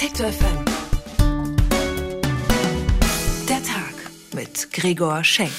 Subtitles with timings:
[0.00, 0.64] Detektor FM.
[3.48, 3.94] Der Tag
[4.32, 5.50] mit Gregor Schenk.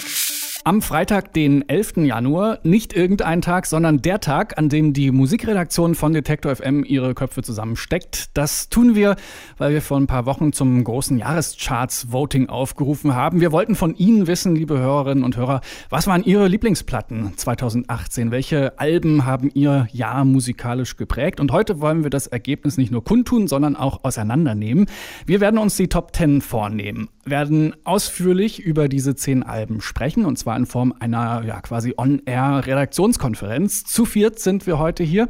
[0.65, 1.97] Am Freitag, den 11.
[2.03, 7.15] Januar, nicht irgendein Tag, sondern der Tag, an dem die Musikredaktion von Detektor FM ihre
[7.15, 8.31] Köpfe zusammensteckt.
[8.33, 9.15] Das tun wir,
[9.57, 13.39] weil wir vor ein paar Wochen zum großen Jahrescharts-Voting aufgerufen haben.
[13.39, 18.31] Wir wollten von Ihnen wissen, liebe Hörerinnen und Hörer, was waren Ihre Lieblingsplatten 2018?
[18.31, 21.39] Welche Alben haben Ihr Jahr musikalisch geprägt?
[21.39, 24.87] Und heute wollen wir das Ergebnis nicht nur kundtun, sondern auch auseinandernehmen.
[25.25, 30.37] Wir werden uns die Top 10 vornehmen, werden ausführlich über diese zehn Alben sprechen, und
[30.37, 33.83] zwar zwar in Form einer ja, quasi On-Air-Redaktionskonferenz.
[33.83, 35.27] Zu viert sind wir heute hier.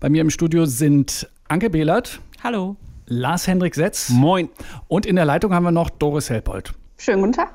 [0.00, 2.20] Bei mir im Studio sind Anke Behlert.
[2.42, 2.76] Hallo.
[3.04, 4.08] Lars-Hendrik Setz.
[4.08, 4.48] Moin.
[4.88, 6.72] Und in der Leitung haben wir noch Doris Helpold.
[6.96, 7.54] Schönen guten Tag.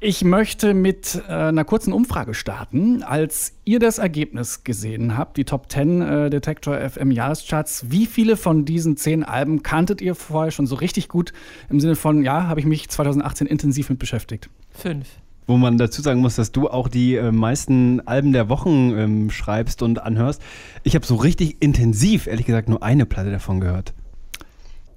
[0.00, 3.04] Ich möchte mit äh, einer kurzen Umfrage starten.
[3.04, 8.36] Als ihr das Ergebnis gesehen habt, die Top 10 äh, Detektor FM Jahrescharts, wie viele
[8.36, 11.32] von diesen zehn Alben kanntet ihr vorher schon so richtig gut
[11.70, 14.50] im Sinne von, ja, habe ich mich 2018 intensiv mit beschäftigt?
[14.70, 15.06] Fünf
[15.46, 19.30] wo man dazu sagen muss, dass du auch die äh, meisten Alben der Wochen ähm,
[19.30, 20.42] schreibst und anhörst.
[20.82, 23.92] Ich habe so richtig intensiv, ehrlich gesagt, nur eine Platte davon gehört.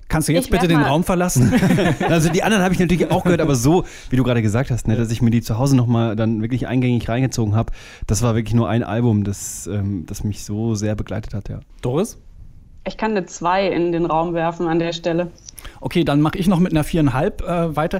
[0.10, 1.54] Kannst du jetzt bitte den Raum verlassen?
[2.10, 4.88] also die anderen habe ich natürlich auch gehört, aber so, wie du gerade gesagt hast,
[4.88, 7.74] ne, dass ich mir die zu Hause nochmal dann wirklich eingängig reingezogen habe,
[8.08, 11.60] das war wirklich nur ein Album, das, ähm, das mich so sehr begleitet hat, ja.
[11.82, 12.18] Doris?
[12.88, 15.30] Ich kann eine 2 in den Raum werfen an der Stelle.
[15.82, 18.00] Okay, dann mache ich noch mit einer viereinhalb äh, weiter.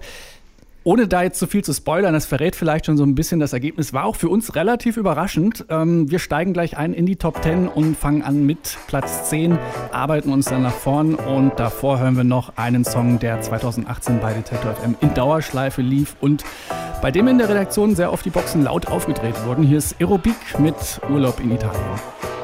[0.88, 3.52] Ohne da jetzt zu viel zu spoilern, das verrät vielleicht schon so ein bisschen das
[3.52, 5.66] Ergebnis, war auch für uns relativ überraschend.
[5.68, 9.60] Ähm, wir steigen gleich ein in die Top 10 und fangen an mit Platz 10,
[9.92, 14.32] arbeiten uns dann nach vorn und davor hören wir noch einen Song, der 2018 bei
[14.32, 16.46] Detector FM in Dauerschleife lief und
[17.02, 19.66] bei dem in der Redaktion sehr oft die Boxen laut aufgedreht wurden.
[19.66, 22.37] Hier ist Aerobik mit Urlaub in Italien.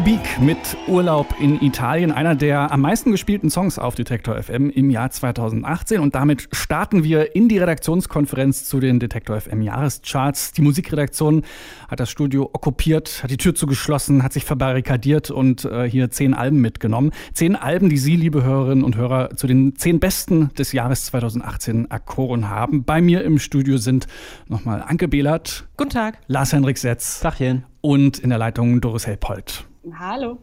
[0.00, 4.88] Aerobik mit Urlaub in Italien, einer der am meisten gespielten Songs auf Detektor FM im
[4.88, 6.00] Jahr 2018.
[6.00, 10.52] Und damit starten wir in die Redaktionskonferenz zu den Detektor FM Jahrescharts.
[10.52, 11.42] Die Musikredaktion
[11.88, 16.32] hat das Studio okkupiert, hat die Tür zugeschlossen, hat sich verbarrikadiert und äh, hier zehn
[16.32, 17.10] Alben mitgenommen.
[17.34, 21.90] Zehn Alben, die Sie, liebe Hörerinnen und Hörer, zu den zehn besten des Jahres 2018
[21.90, 22.84] erkoren haben.
[22.84, 24.06] Bei mir im Studio sind
[24.48, 25.68] nochmal Anke Behlert.
[25.76, 26.20] Guten Tag.
[26.26, 27.20] Lars-Henrik Setz.
[27.20, 27.64] Tachchen.
[27.82, 29.66] Und in der Leitung Doris Helpold.
[29.98, 30.38] Hallo.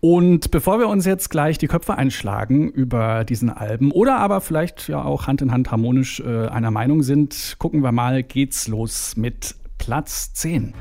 [0.00, 4.88] Und bevor wir uns jetzt gleich die Köpfe einschlagen über diesen Alben oder aber vielleicht
[4.88, 9.16] ja auch Hand in Hand harmonisch äh, einer Meinung sind, gucken wir mal, geht's los
[9.16, 10.74] mit Platz 10.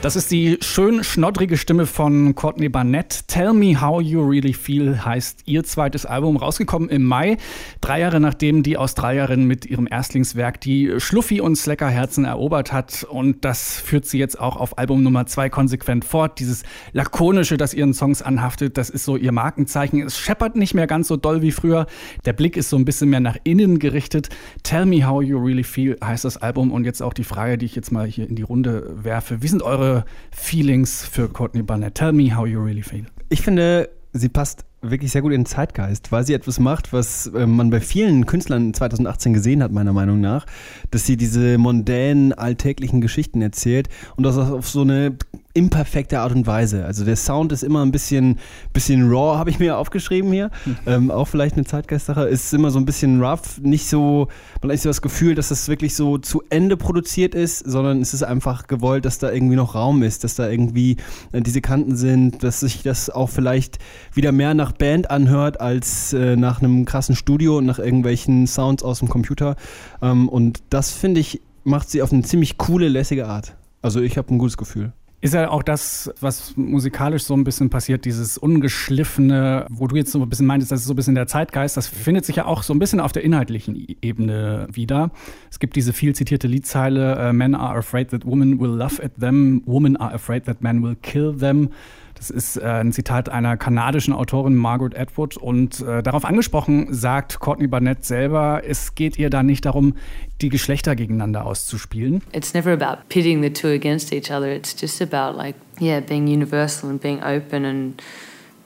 [0.00, 3.26] Das ist die schön schnoddrige Stimme von Courtney Barnett.
[3.26, 7.36] Tell Me How You Really Feel heißt ihr zweites Album, rausgekommen im Mai,
[7.80, 13.02] drei Jahre nachdem die Australierin mit ihrem Erstlingswerk die Schluffi und Slacker Herzen erobert hat.
[13.10, 16.38] Und das führt sie jetzt auch auf Album Nummer zwei konsequent fort.
[16.38, 16.62] Dieses
[16.92, 20.00] lakonische, das ihren Songs anhaftet, das ist so ihr Markenzeichen.
[20.00, 21.86] Es scheppert nicht mehr ganz so doll wie früher.
[22.24, 24.28] Der Blick ist so ein bisschen mehr nach innen gerichtet.
[24.62, 26.70] Tell Me How You Really Feel heißt das Album.
[26.70, 29.42] Und jetzt auch die Frage, die ich jetzt mal hier in die Runde werfe.
[29.42, 29.87] Wie sind eure
[30.30, 31.94] Feelings für Courtney Barnett?
[31.94, 33.06] Tell me how you really feel.
[33.28, 37.26] Ich finde, sie passt wirklich sehr gut in den Zeitgeist, weil sie etwas macht, was
[37.26, 40.46] äh, man bei vielen Künstlern 2018 gesehen hat, meiner Meinung nach,
[40.90, 45.16] dass sie diese mondänen, alltäglichen Geschichten erzählt und das auf so eine
[45.54, 46.84] imperfekte Art und Weise.
[46.84, 48.38] Also der Sound ist immer ein bisschen,
[48.72, 50.50] bisschen raw, habe ich mir aufgeschrieben hier.
[50.64, 50.76] Mhm.
[50.86, 52.22] Ähm, auch vielleicht eine Zeitgeistsache.
[52.24, 54.28] Ist immer so ein bisschen rough, nicht so,
[54.60, 58.00] man hat nicht so das Gefühl, dass das wirklich so zu Ende produziert ist, sondern
[58.00, 60.96] es ist einfach gewollt, dass da irgendwie noch Raum ist, dass da irgendwie
[61.32, 63.78] äh, diese Kanten sind, dass sich das auch vielleicht
[64.14, 68.82] wieder mehr nach Band anhört als äh, nach einem krassen Studio und nach irgendwelchen Sounds
[68.82, 69.56] aus dem Computer.
[70.02, 73.56] Ähm, und das finde ich macht sie auf eine ziemlich coole, lässige Art.
[73.82, 74.92] Also ich habe ein gutes Gefühl.
[75.20, 80.12] Ist ja auch das, was musikalisch so ein bisschen passiert, dieses ungeschliffene, wo du jetzt
[80.12, 82.44] so ein bisschen meintest, das ist so ein bisschen der Zeitgeist, das findet sich ja
[82.44, 85.10] auch so ein bisschen auf der inhaltlichen Ebene wieder.
[85.50, 89.16] Es gibt diese viel zitierte Liedzeile, äh, Men are afraid that women will love at
[89.18, 91.70] them, women are afraid that men will kill them.
[92.18, 97.38] Das ist äh, ein Zitat einer kanadischen Autorin Margaret Atwood und äh, darauf angesprochen sagt
[97.38, 99.94] Courtney Barnett selber, es geht ihr da nicht darum,
[100.40, 102.22] die Geschlechter gegeneinander auszuspielen.
[102.32, 104.48] It's never about pitting the two against each other.
[104.48, 108.02] It's just about like yeah, being universal and being open and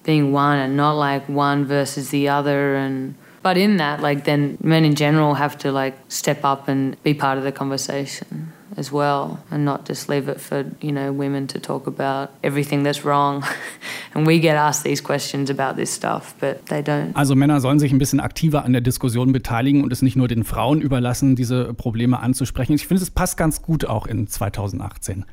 [0.05, 4.57] being one and not like one versus the other and but in that like then
[4.63, 8.93] men in general have to like step up and be part of the conversation as
[8.93, 13.05] well and not just leave it for you know women to talk about everything that's
[13.05, 13.45] wrong
[14.15, 17.79] and we get asked these questions about this stuff but they don't also Männer sollen
[17.79, 21.37] sich ein bisschen aktiver an der Diskussion beteiligen und es nicht nur den Frauen überlassen
[21.37, 25.25] diese Probleme anzusprechen ich finde es passt ganz gut auch in 2018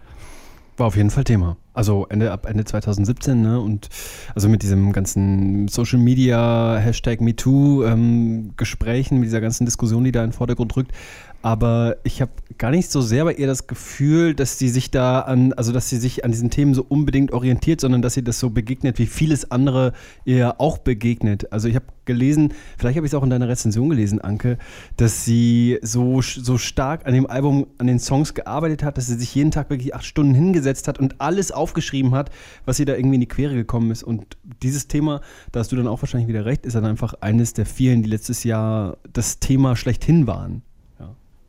[0.80, 1.58] war auf jeden Fall Thema.
[1.74, 3.60] Also Ende ab Ende 2017, ne?
[3.60, 3.90] Und
[4.34, 10.12] also mit diesem ganzen Social Media Hashtag MeToo ähm, Gesprächen, mit dieser ganzen Diskussion, die
[10.12, 10.92] da in den Vordergrund rückt,
[11.42, 15.22] aber ich habe gar nicht so sehr bei ihr das Gefühl, dass sie sich da
[15.22, 18.40] an, also dass sie sich an diesen Themen so unbedingt orientiert, sondern dass sie das
[18.40, 19.94] so begegnet, wie vieles andere
[20.26, 21.52] ihr auch begegnet.
[21.54, 24.58] Also ich habe gelesen, vielleicht habe ich es auch in deiner Rezension gelesen, Anke,
[24.98, 29.16] dass sie so, so stark an dem Album, an den Songs gearbeitet hat, dass sie
[29.16, 32.32] sich jeden Tag wirklich acht Stunden hingesetzt hat und alles aufgeschrieben hat,
[32.66, 34.04] was ihr da irgendwie in die Quere gekommen ist.
[34.04, 35.22] Und dieses Thema,
[35.54, 38.10] da hast du dann auch wahrscheinlich wieder recht, ist dann einfach eines der vielen, die
[38.10, 40.64] letztes Jahr das Thema schlechthin waren.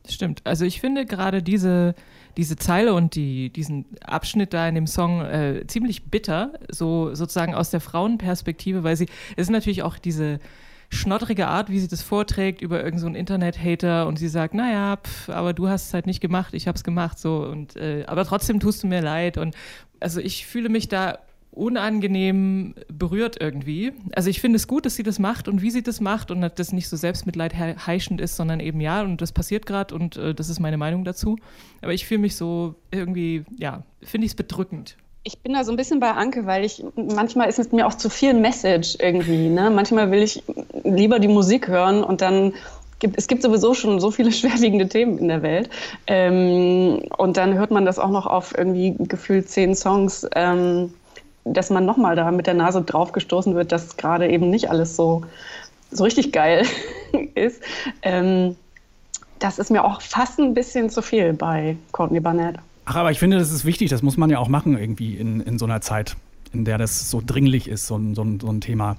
[0.09, 0.41] Stimmt.
[0.45, 1.95] Also ich finde gerade diese,
[2.37, 7.55] diese Zeile und die, diesen Abschnitt da in dem Song äh, ziemlich bitter, so sozusagen
[7.55, 9.07] aus der Frauenperspektive, weil sie,
[9.37, 10.41] es ist natürlich auch diese
[10.91, 15.29] schnoddrige Art, wie sie das vorträgt über irgendeinen so Internet-Hater und sie sagt, naja, pf,
[15.29, 18.25] aber du hast es halt nicht gemacht, ich habe es gemacht, so und äh, aber
[18.25, 19.55] trotzdem tust du mir leid und
[20.01, 21.19] also ich fühle mich da
[21.53, 23.93] unangenehm berührt irgendwie.
[24.15, 26.41] Also ich finde es gut, dass sie das macht und wie sie das macht und
[26.41, 27.55] dass das nicht so Selbstmitleid
[27.87, 31.05] heischend ist, sondern eben ja und das passiert gerade und äh, das ist meine Meinung
[31.05, 31.37] dazu.
[31.83, 34.97] Aber ich fühle mich so irgendwie, ja, finde ich es bedrückend.
[35.23, 37.95] Ich bin da so ein bisschen bei Anke, weil ich manchmal ist es mir auch
[37.95, 39.49] zu viel Message irgendwie.
[39.49, 39.71] Ne?
[39.71, 40.43] Manchmal will ich
[40.85, 42.55] lieber die Musik hören und dann
[43.01, 45.69] gibt, es gibt sowieso schon so viele schwerwiegende Themen in der Welt.
[46.07, 50.27] Ähm, und dann hört man das auch noch auf irgendwie gefühlt zehn Songs.
[50.35, 50.95] Ähm,
[51.53, 55.23] dass man nochmal da mit der Nase draufgestoßen wird, dass gerade eben nicht alles so,
[55.91, 56.67] so richtig geil
[57.35, 57.63] ist.
[58.03, 58.57] Ähm,
[59.39, 62.57] das ist mir auch fast ein bisschen zu viel bei Courtney Barnett.
[62.85, 65.41] Ach, aber ich finde, das ist wichtig, das muss man ja auch machen irgendwie in,
[65.41, 66.17] in so einer Zeit,
[66.53, 68.97] in der das so dringlich ist, so, so, so ein Thema.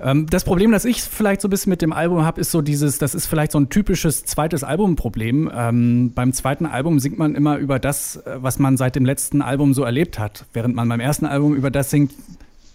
[0.00, 2.62] Ähm, das Problem, das ich vielleicht so ein bisschen mit dem Album habe, ist so
[2.62, 5.50] dieses, das ist vielleicht so ein typisches zweites Albumproblem.
[5.54, 9.42] Ähm, beim zweiten Album singt man immer über das, äh, was man seit dem letzten
[9.42, 12.12] Album so erlebt hat, während man beim ersten Album über das singt,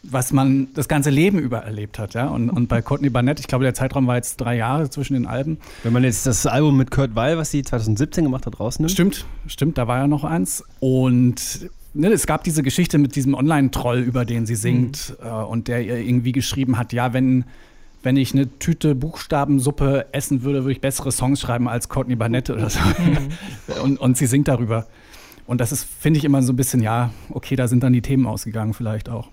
[0.03, 2.27] was man das ganze Leben über erlebt hat, ja.
[2.27, 5.27] Und, und bei Courtney Barnett, ich glaube, der Zeitraum war jetzt drei Jahre zwischen den
[5.27, 5.59] Alben.
[5.83, 8.91] Wenn man jetzt das Album mit Kurt Weil, was sie 2017 gemacht hat, rausnimmt.
[8.91, 10.63] Stimmt, stimmt, da war ja noch eins.
[10.79, 15.27] Und ne, es gab diese Geschichte mit diesem Online-Troll, über den sie singt mhm.
[15.27, 17.45] äh, und der ihr irgendwie geschrieben hat, ja, wenn,
[18.03, 22.49] wenn ich eine Tüte Buchstabensuppe essen würde, würde ich bessere Songs schreiben als Courtney Barnett
[22.49, 22.79] oder so.
[22.79, 23.29] Mhm.
[23.83, 24.87] und, und sie singt darüber.
[25.47, 28.01] Und das ist, finde ich, immer so ein bisschen, ja, okay, da sind dann die
[28.01, 29.29] Themen ausgegangen vielleicht auch.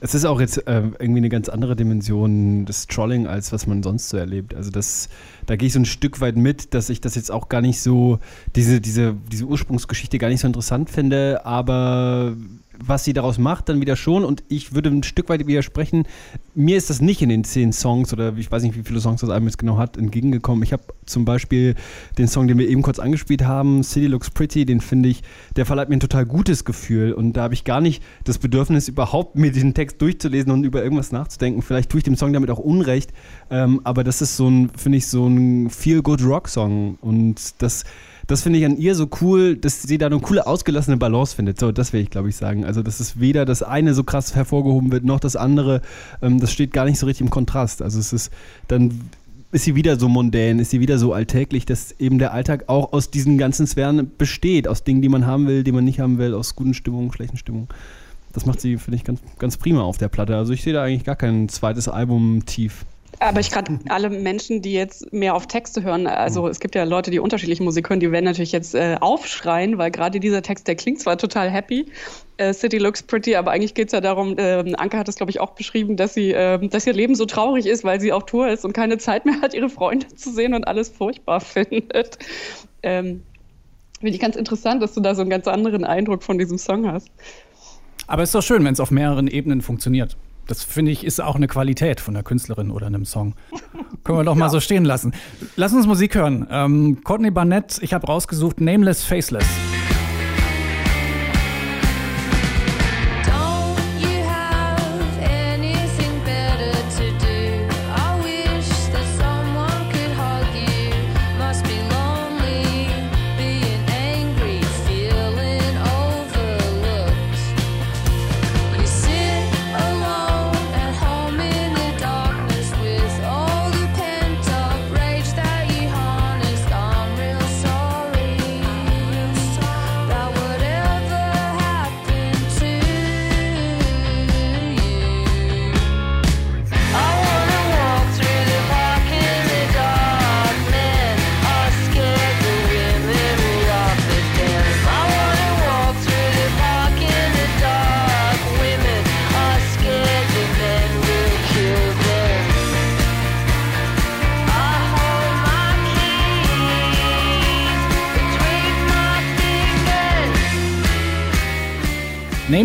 [0.00, 3.82] Es ist auch jetzt äh, irgendwie eine ganz andere Dimension des Trolling, als was man
[3.82, 4.54] sonst so erlebt.
[4.54, 5.08] Also das,
[5.46, 7.80] da gehe ich so ein Stück weit mit, dass ich das jetzt auch gar nicht
[7.80, 8.18] so,
[8.54, 12.36] diese, diese, diese Ursprungsgeschichte gar nicht so interessant finde, aber
[12.78, 14.24] was sie daraus macht, dann wieder schon.
[14.24, 16.06] Und ich würde ein Stück weit widersprechen.
[16.54, 19.20] Mir ist das nicht in den zehn Songs oder ich weiß nicht, wie viele Songs
[19.20, 20.62] das Album jetzt genau hat, entgegengekommen.
[20.62, 21.74] Ich habe zum Beispiel
[22.18, 25.22] den Song, den wir eben kurz angespielt haben, City Looks Pretty, den finde ich,
[25.56, 27.12] der verleiht mir ein total gutes Gefühl.
[27.12, 30.82] Und da habe ich gar nicht das Bedürfnis, überhaupt mir diesen Text durchzulesen und über
[30.82, 31.62] irgendwas nachzudenken.
[31.62, 33.12] Vielleicht tue ich dem Song damit auch Unrecht.
[33.50, 36.98] Ähm, aber das ist so ein, finde ich, so ein Feel-Good-Rock-Song.
[37.00, 37.84] Und das
[38.26, 41.58] das finde ich an ihr so cool, dass sie da eine coole, ausgelassene Balance findet.
[41.58, 42.64] So, das will ich, glaube ich, sagen.
[42.64, 45.82] Also, dass es weder das eine so krass hervorgehoben wird, noch das andere.
[46.22, 47.82] Ähm, das steht gar nicht so richtig im Kontrast.
[47.82, 48.30] Also, es ist
[48.68, 49.00] dann
[49.52, 52.92] ist sie wieder so mondän, ist sie wieder so alltäglich, dass eben der Alltag auch
[52.92, 56.18] aus diesen ganzen Sphären besteht, aus Dingen, die man haben will, die man nicht haben
[56.18, 57.68] will, aus guten Stimmungen, schlechten Stimmungen.
[58.32, 60.36] Das macht sie, finde ich, ganz, ganz prima auf der Platte.
[60.36, 62.84] Also ich sehe da eigentlich gar kein zweites Album tief.
[63.24, 66.48] Aber ich gerade alle Menschen, die jetzt mehr auf Texte hören, also mhm.
[66.48, 69.90] es gibt ja Leute, die unterschiedliche Musik hören, die werden natürlich jetzt äh, aufschreien, weil
[69.90, 71.86] gerade dieser Text, der klingt zwar total happy,
[72.36, 75.30] äh, City looks pretty, aber eigentlich geht es ja darum, äh, Anke hat es, glaube
[75.30, 78.26] ich, auch beschrieben, dass sie, äh, dass ihr Leben so traurig ist, weil sie auf
[78.26, 82.18] Tour ist und keine Zeit mehr hat, ihre Freunde zu sehen und alles furchtbar findet.
[82.82, 83.22] Ähm,
[84.00, 86.92] Finde ich ganz interessant, dass du da so einen ganz anderen Eindruck von diesem Song
[86.92, 87.08] hast.
[88.06, 90.18] Aber es ist doch schön, wenn es auf mehreren Ebenen funktioniert.
[90.46, 93.34] Das finde ich ist auch eine Qualität von der Künstlerin oder einem Song.
[94.04, 94.50] Können wir doch mal ja.
[94.50, 95.12] so stehen lassen.
[95.56, 96.46] Lass uns Musik hören.
[96.50, 99.46] Ähm, Courtney Barnett, ich habe rausgesucht Nameless Faceless.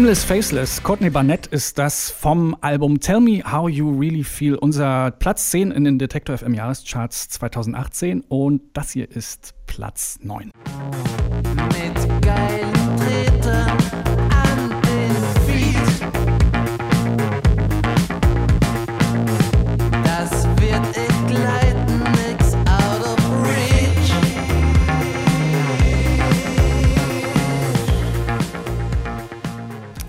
[0.10, 5.12] Nameless Faceless, Courtney Barnett ist das vom Album Tell Me How You Really Feel, unser
[5.12, 10.50] Platz 10 in den Detector FM Jahrescharts 2018 und das hier ist Platz 9.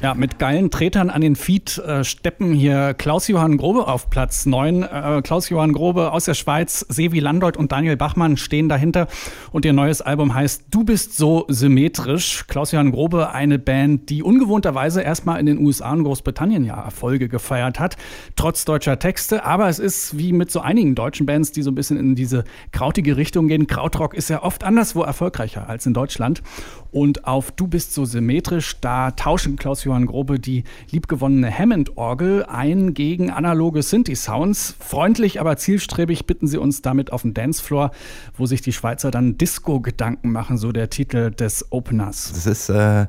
[0.02, 4.82] Ja, mit geilen Tretern an den Feed äh, steppen hier Klaus-Johann Grobe auf Platz 9.
[4.82, 9.08] Äh, Klaus-Johann Grobe aus der Schweiz, Sevi Landolt und Daniel Bachmann stehen dahinter.
[9.52, 12.46] Und ihr neues Album heißt Du bist so symmetrisch.
[12.48, 17.78] Klaus-Johann Grobe, eine Band, die ungewohnterweise erstmal in den USA und Großbritannien ja Erfolge gefeiert
[17.78, 17.98] hat,
[18.36, 19.44] trotz deutscher Texte.
[19.44, 22.44] Aber es ist wie mit so einigen deutschen Bands, die so ein bisschen in diese
[22.72, 23.66] krautige Richtung gehen.
[23.66, 26.42] Krautrock ist ja oft anderswo erfolgreicher als in Deutschland.
[26.90, 33.30] Und auf Du bist so symmetrisch, da tauschen Klaus-Johann Grobe die liebgewonnene Hammond-Orgel ein gegen
[33.30, 34.76] analoge Synthi-Sounds.
[34.78, 37.90] Freundlich, aber zielstrebig bitten sie uns damit auf den Dancefloor,
[38.36, 42.32] wo sich die Schweizer dann Disco-Gedanken machen, so der Titel des Openers.
[42.32, 43.06] Das ist äh,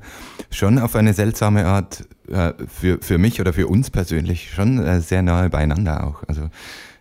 [0.50, 5.02] schon auf eine seltsame Art äh, für, für mich oder für uns persönlich schon äh,
[5.02, 6.24] sehr nahe beieinander auch.
[6.28, 6.50] Also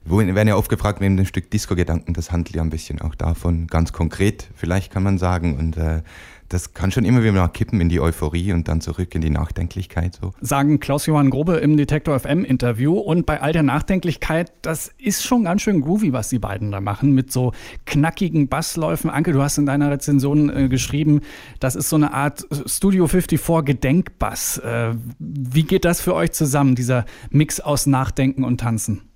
[0.05, 3.15] wir werden ja oft gefragt, wem ein Stück Disco-Gedanken, das handelt ja ein bisschen auch
[3.15, 5.57] davon, ganz konkret, vielleicht kann man sagen.
[5.57, 6.03] Und äh,
[6.51, 9.31] das kann schon immer wieder mal kippen in die Euphorie und dann zurück in die
[9.31, 10.19] Nachdenklichkeit.
[10.21, 10.33] So.
[10.41, 12.99] Sagen Klaus-Johann Grobe im Detektor FM Interview.
[12.99, 16.81] Und bei all der Nachdenklichkeit, das ist schon ganz schön groovy, was die beiden da
[16.81, 17.53] machen, mit so
[17.87, 19.11] knackigen Bassläufen.
[19.11, 21.21] Anke, du hast in deiner Rezension äh, geschrieben,
[21.61, 24.59] das ist so eine Art Studio 54 Gedenkbass.
[24.59, 29.10] Äh, wie geht das für euch zusammen, dieser Mix aus Nachdenken und Tanzen?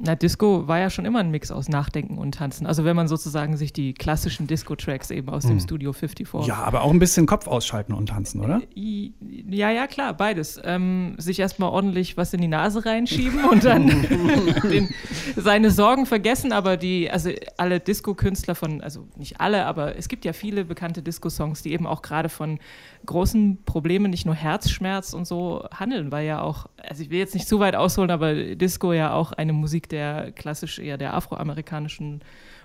[0.00, 2.66] Na, Disco war ja schon immer ein Mix aus Nachdenken und Tanzen.
[2.68, 5.60] Also wenn man sozusagen sich die klassischen Disco-Tracks eben aus dem Hm.
[5.60, 8.60] Studio 54 Ja, aber auch ein bisschen Kopf ausschalten und tanzen, oder?
[8.76, 9.12] I-
[9.50, 10.60] Ja, ja, klar, beides.
[10.62, 13.88] Ähm, sich erstmal ordentlich was in die Nase reinschieben und dann
[14.70, 14.88] den,
[15.34, 20.24] seine Sorgen vergessen, aber die, also alle Disco-Künstler von, also nicht alle, aber es gibt
[20.24, 22.60] ja viele bekannte Disco-Songs, die eben auch gerade von
[23.06, 27.34] großen Problemen, nicht nur Herzschmerz und so handeln, weil ja auch, also ich will jetzt
[27.34, 32.20] nicht zu weit ausholen, aber Disco ja auch eine Musik der klassisch eher der afroamerikanischen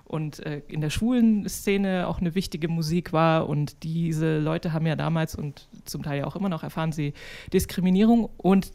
[0.06, 3.48] und äh, in der schwulen Szene auch eine wichtige Musik war.
[3.48, 7.14] Und diese Leute haben ja damals und zum Teil ja auch immer noch erfahren sie
[7.52, 8.30] Diskriminierung.
[8.38, 8.72] Und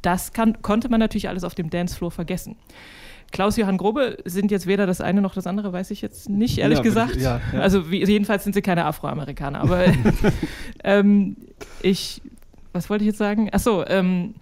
[0.00, 2.56] das kann, konnte man natürlich alles auf dem Dancefloor vergessen.
[3.30, 6.78] Klaus-Johann Grobe sind jetzt weder das eine noch das andere, weiß ich jetzt nicht, ehrlich
[6.78, 7.16] Ja, gesagt.
[7.16, 7.60] ja, ja.
[7.60, 9.60] Also wie, jedenfalls sind sie keine Afroamerikaner.
[9.60, 9.84] Aber
[10.84, 11.36] ähm,
[11.82, 12.20] ich,
[12.72, 13.48] was wollte ich jetzt sagen?
[13.52, 14.34] Achso, ähm,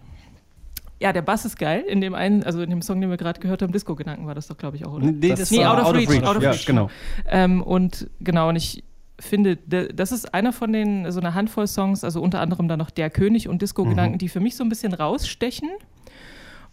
[1.00, 1.82] ja, der Bass ist geil.
[1.88, 4.46] In dem einen, also in dem Song, den wir gerade gehört haben, Disco-Gedanken war das
[4.48, 5.06] doch, glaube ich, auch, oder?
[5.10, 6.22] Nee, das nee, war Out of Reach.
[6.22, 6.66] Out of ja, Reach.
[6.66, 6.90] genau.
[7.26, 8.84] Ähm, und genau, und ich
[9.18, 12.78] finde, de- das ist einer von den, so eine Handvoll Songs, also unter anderem dann
[12.78, 14.18] noch Der König und Disco-Gedanken, Mhm.
[14.18, 15.68] die für mich so ein bisschen rausstechen.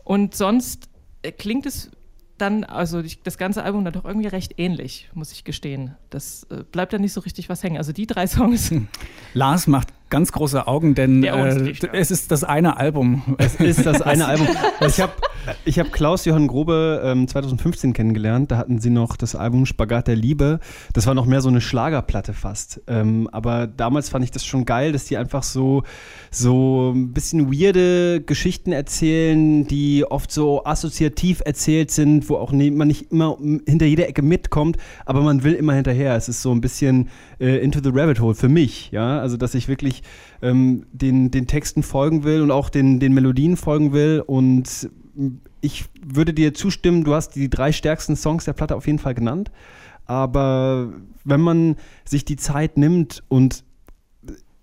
[0.03, 0.89] Und sonst
[1.23, 1.91] äh, klingt es
[2.37, 5.95] dann, also ich, das ganze Album dann doch irgendwie recht ähnlich, muss ich gestehen.
[6.09, 7.77] Das äh, bleibt dann nicht so richtig was hängen.
[7.77, 8.71] Also die drei Songs.
[9.33, 13.35] Lars macht ganz große Augen, denn äh, es ist das eine Album.
[13.37, 14.47] Es ist das eine Album.
[14.85, 15.13] Ich habe
[15.65, 18.51] ich hab Klaus-Johann Grobe ähm, 2015 kennengelernt.
[18.51, 20.59] Da hatten sie noch das Album Spagat der Liebe.
[20.93, 22.81] Das war noch mehr so eine Schlagerplatte fast.
[22.87, 25.83] Ähm, aber damals fand ich das schon geil, dass die einfach so,
[26.31, 32.87] so ein bisschen weirde Geschichten erzählen, die oft so assoziativ erzählt sind, wo auch man
[32.87, 36.15] nicht immer hinter jeder Ecke mitkommt, aber man will immer hinterher.
[36.15, 37.09] Es ist so ein bisschen
[37.39, 39.19] äh, into the rabbit hole für mich, ja.
[39.19, 39.96] Also, dass ich wirklich
[40.41, 44.23] ähm, den, den Texten folgen will und auch den, den Melodien folgen will.
[44.25, 44.89] Und
[45.61, 49.15] ich würde dir zustimmen, du hast die drei stärksten Songs der Platte auf jeden Fall
[49.15, 49.51] genannt.
[50.05, 50.93] Aber
[51.25, 51.75] wenn man
[52.05, 53.63] sich die Zeit nimmt und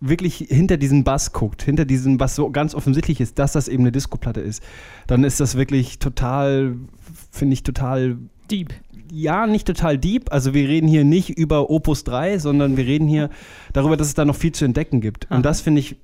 [0.01, 3.83] wirklich hinter diesen Bass guckt, hinter diesem, was so ganz offensichtlich ist, dass das eben
[3.83, 4.63] eine Disco-Platte ist,
[5.07, 6.77] dann ist das wirklich total,
[7.31, 8.19] finde ich total
[8.51, 8.75] Deep.
[9.13, 10.33] Ja, nicht total deep.
[10.33, 13.31] Also wir reden hier nicht über Opus 3, sondern wir reden hier
[13.73, 15.27] darüber, dass es da noch viel zu entdecken gibt.
[15.27, 15.37] Aha.
[15.37, 15.97] Und das finde ich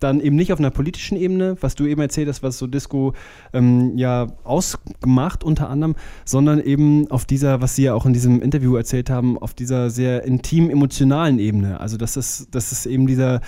[0.00, 3.14] dann eben nicht auf einer politischen Ebene, was du eben erzählt hast, was so Disco
[3.52, 8.42] ähm, ja ausgemacht unter anderem, sondern eben auf dieser, was sie ja auch in diesem
[8.42, 11.80] Interview erzählt haben, auf dieser sehr intim emotionalen Ebene.
[11.80, 13.40] Also dass es, dass es eben dieser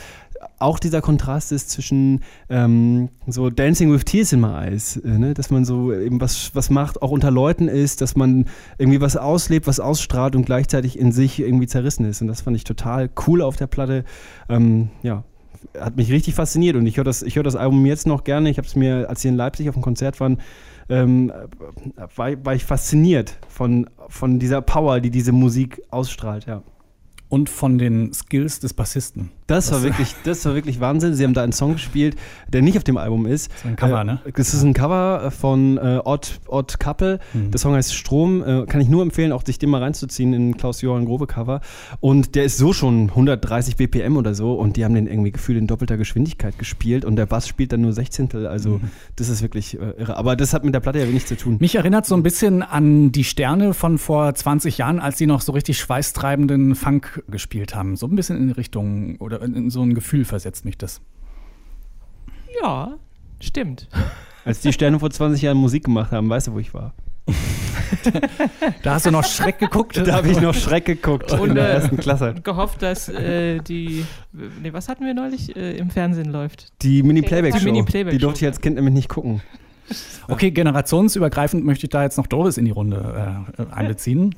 [0.59, 5.35] auch dieser Kontrast ist zwischen ähm, so Dancing with Tears in my eyes, äh, ne?
[5.35, 8.47] dass man so eben was, was macht, auch unter Leuten ist, dass man
[8.79, 12.23] irgendwie was auslebt, was ausstrahlt und gleichzeitig in sich irgendwie zerrissen ist.
[12.23, 14.05] Und das fand ich total cool auf der Platte.
[14.49, 15.25] Ähm, ja,
[15.79, 18.51] hat mich richtig fasziniert und ich höre das, höre das Album jetzt noch gerne.
[18.51, 20.39] Ich habe es mir, als sie in Leipzig auf dem Konzert waren,
[20.89, 21.33] ähm,
[22.15, 26.63] war, war ich fasziniert von, von dieser Power, die diese Musik ausstrahlt, ja.
[27.29, 29.33] Und von den Skills des Bassisten.
[29.47, 31.15] Das war wirklich, das war wirklich Wahnsinn.
[31.15, 32.17] Sie haben da einen Song gespielt,
[32.49, 33.51] der nicht auf dem Album ist.
[33.51, 34.21] Das ist ein Cover, äh, ne?
[34.35, 37.21] Das ist ein Cover von äh, Odd, Odd Couple.
[37.33, 37.51] Mhm.
[37.53, 38.43] Der Song heißt Strom.
[38.43, 41.61] Äh, kann ich nur empfehlen, auch sich den mal reinzuziehen in Klaus-Johann Grobe Cover.
[42.01, 45.59] Und der ist so schon 130 BPM oder so und die haben den irgendwie gefühlt
[45.59, 48.47] in doppelter Geschwindigkeit gespielt und der Bass spielt dann nur Sechzehntel.
[48.47, 48.91] Also Mhm.
[49.15, 50.17] das ist wirklich äh, irre.
[50.17, 51.57] Aber das hat mit der Platte ja wenig zu tun.
[51.61, 55.41] Mich erinnert so ein bisschen an die Sterne von vor 20 Jahren, als die noch
[55.41, 57.97] so richtig schweißtreibenden Funk gespielt haben.
[57.97, 61.01] So ein bisschen in die Richtung oder in, in so ein Gefühl versetzt mich das.
[62.63, 62.95] Ja,
[63.41, 63.89] stimmt.
[64.45, 66.95] Als die Sterne vor 20 Jahren Musik gemacht haben, weißt du, wo ich war?
[68.83, 69.97] Da hast du noch Schreck geguckt.
[69.97, 72.35] Da habe ich noch Schreck geguckt Und, in der äh, ersten Klasse.
[72.43, 76.73] Gehofft, dass äh, die, nee, was hatten wir neulich, äh, im Fernsehen läuft.
[76.83, 77.61] Die Mini-Playback-Show.
[77.61, 79.41] Die Mini-Playback-Show, die durfte ich als Kind nämlich nicht gucken.
[80.29, 84.35] Okay, generationsübergreifend möchte ich da jetzt noch Doris in die Runde äh, einbeziehen.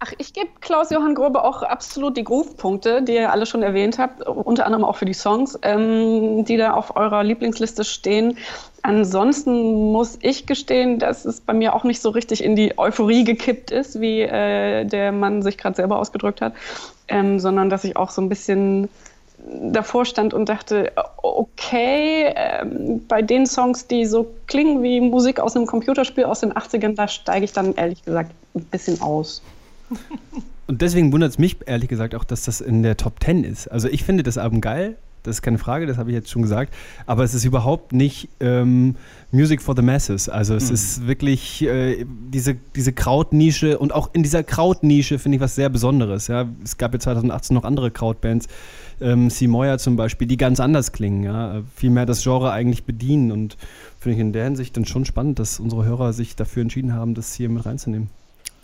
[0.00, 4.22] Ach, ich gebe Klaus-Johann Grobe auch absolut die Groove-Punkte, die ihr alle schon erwähnt habt,
[4.22, 8.38] unter anderem auch für die Songs, ähm, die da auf eurer Lieblingsliste stehen.
[8.82, 13.24] Ansonsten muss ich gestehen, dass es bei mir auch nicht so richtig in die Euphorie
[13.24, 16.52] gekippt ist, wie äh, der Mann sich gerade selber ausgedrückt hat,
[17.08, 18.88] ähm, sondern dass ich auch so ein bisschen
[19.50, 25.56] davor stand und dachte, okay, ähm, bei den Songs, die so klingen wie Musik aus
[25.56, 29.42] einem Computerspiel aus den 80ern, da steige ich dann ehrlich gesagt ein bisschen aus.
[30.66, 33.68] Und deswegen wundert es mich ehrlich gesagt auch, dass das in der Top 10 ist.
[33.68, 36.42] Also ich finde das Album geil, das ist keine Frage, das habe ich jetzt schon
[36.42, 36.72] gesagt.
[37.06, 38.94] Aber es ist überhaupt nicht ähm,
[39.32, 40.28] Music for the Masses.
[40.28, 40.74] Also es Mhm.
[40.74, 45.68] ist wirklich äh, diese, diese Krautnische und auch in dieser Krautnische finde ich was sehr
[45.70, 46.28] Besonderes.
[46.28, 46.46] Ja.
[46.62, 48.46] Es gab ja 2018 noch andere Krautbands,
[49.00, 53.32] ähm, Simoya zum Beispiel, die ganz anders klingen, ja, viel mehr das Genre eigentlich bedienen
[53.32, 53.56] und
[53.98, 57.14] finde ich in der Hinsicht dann schon spannend, dass unsere Hörer sich dafür entschieden haben,
[57.14, 58.10] das hier mit reinzunehmen.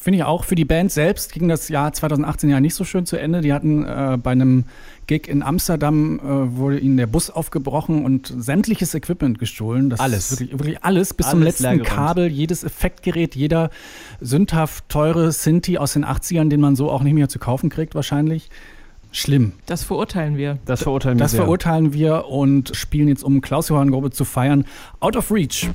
[0.04, 0.44] Finde ich auch.
[0.44, 3.40] Für die Band selbst ging das Jahr 2018 ja nicht so schön zu Ende.
[3.40, 4.64] Die hatten äh, bei einem
[5.06, 9.88] Gig in Amsterdam äh, wurde ihnen der Bus aufgebrochen und sämtliches Equipment gestohlen.
[9.88, 10.30] Das Alles.
[10.32, 11.82] Wirklich, wirklich alles, bis Alles zum letzten.
[11.84, 13.70] Kabel, jedes Effektgerät, jeder
[14.20, 17.94] sündhaft teure Sinti aus den 80ern, den man so auch nicht mehr zu kaufen kriegt
[17.94, 18.50] wahrscheinlich.
[19.10, 19.52] Schlimm.
[19.64, 20.58] Das verurteilen wir.
[20.66, 21.40] Das verurteilen wir Das sehr.
[21.40, 24.66] verurteilen wir und spielen jetzt, um Klaus Johann Grobe zu feiern,
[25.00, 25.70] Out of Reach.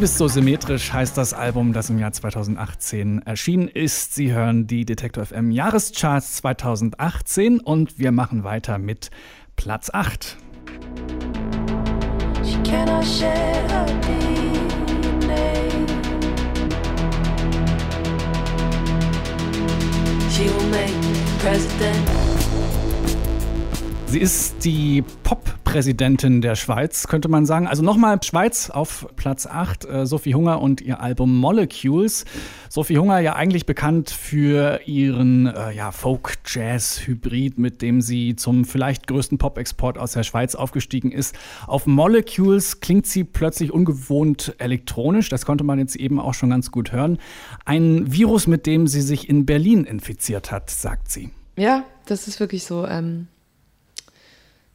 [0.00, 4.14] Bist so symmetrisch heißt das Album, das im Jahr 2018 erschienen ist.
[4.14, 9.10] Sie hören die Detektor FM Jahrescharts 2018 und wir machen weiter mit
[9.56, 10.38] Platz 8.
[12.42, 13.28] She cannot share
[13.68, 15.36] her DNA.
[20.30, 20.94] She will make
[21.40, 22.08] president.
[24.06, 25.04] Sie ist die
[25.70, 27.68] Pop-Präsidentin der Schweiz, könnte man sagen.
[27.68, 32.24] Also nochmal Schweiz auf Platz 8, äh, Sophie Hunger und ihr Album Molecules.
[32.68, 39.06] Sophie Hunger ja eigentlich bekannt für ihren äh, ja, Folk-Jazz-Hybrid, mit dem sie zum vielleicht
[39.06, 41.36] größten Pop-Export aus der Schweiz aufgestiegen ist.
[41.68, 46.72] Auf Molecules klingt sie plötzlich ungewohnt elektronisch, das konnte man jetzt eben auch schon ganz
[46.72, 47.18] gut hören.
[47.64, 51.30] Ein Virus, mit dem sie sich in Berlin infiziert hat, sagt sie.
[51.56, 52.88] Ja, das ist wirklich so.
[52.88, 53.28] Ähm,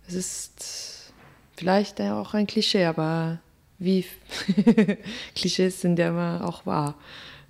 [0.07, 1.13] es ist
[1.55, 3.39] vielleicht auch ein Klischee, aber
[3.77, 4.05] wie
[5.35, 6.95] Klischees sind ja immer auch wahr.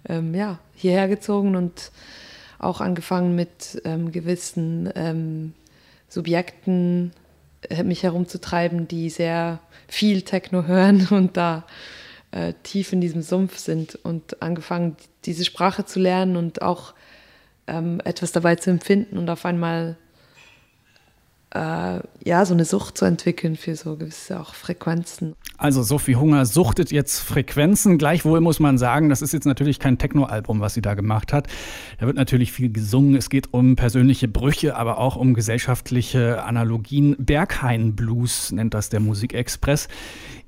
[0.08, 1.92] Ähm, ja, hierher gezogen und
[2.60, 5.54] auch angefangen mit ähm, gewissen ähm,
[6.08, 7.12] Subjekten
[7.70, 11.66] äh, mich herumzutreiben, die sehr viel Techno hören und da
[12.32, 16.94] äh, tief in diesem Sumpf sind und angefangen, diese Sprache zu lernen und auch
[17.68, 19.98] ähm, etwas dabei zu empfinden und auf einmal
[21.56, 25.36] äh, ja so eine Sucht zu entwickeln für so gewisse auch Frequenzen.
[25.58, 27.98] Also Sophie Hunger suchtet jetzt Frequenzen.
[27.98, 31.48] Gleichwohl muss man sagen, das ist jetzt natürlich kein Techno-Album, was sie da gemacht hat.
[32.00, 33.16] Da wird natürlich viel gesungen.
[33.16, 37.16] Es geht um persönliche Brüche, aber auch um gesellschaftliche Analogien.
[37.18, 39.88] Berghain-Blues nennt das der Musikexpress.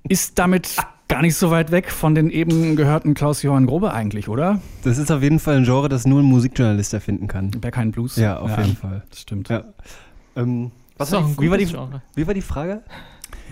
[0.09, 0.75] Ist damit
[1.07, 4.61] gar nicht so weit weg von den eben gehörten Klaus-Johann Grobe eigentlich, oder?
[4.83, 7.51] Das ist auf jeden Fall ein Genre, das nur ein Musikjournalist erfinden kann.
[7.51, 8.17] Berghain-Blues?
[8.17, 9.03] Ja, auf jeden Fall.
[9.09, 9.47] Das stimmt.
[9.47, 9.63] Ja.
[10.35, 11.67] Ähm, was war die, wie, war die,
[12.15, 12.83] wie war die Frage?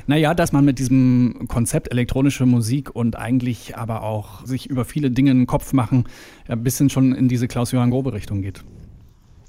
[0.07, 5.09] Naja, dass man mit diesem Konzept elektronische Musik und eigentlich aber auch sich über viele
[5.09, 6.05] Dinge einen Kopf machen,
[6.47, 8.63] ja, ein bisschen schon in diese Klaus-Johann Grobe-Richtung geht.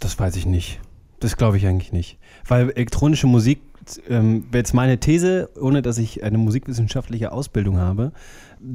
[0.01, 0.81] Das weiß ich nicht.
[1.21, 2.19] Das glaube ich eigentlich nicht.
[2.47, 3.61] Weil elektronische Musik,
[4.09, 8.13] ähm, wäre jetzt meine These, ohne dass ich eine musikwissenschaftliche Ausbildung habe,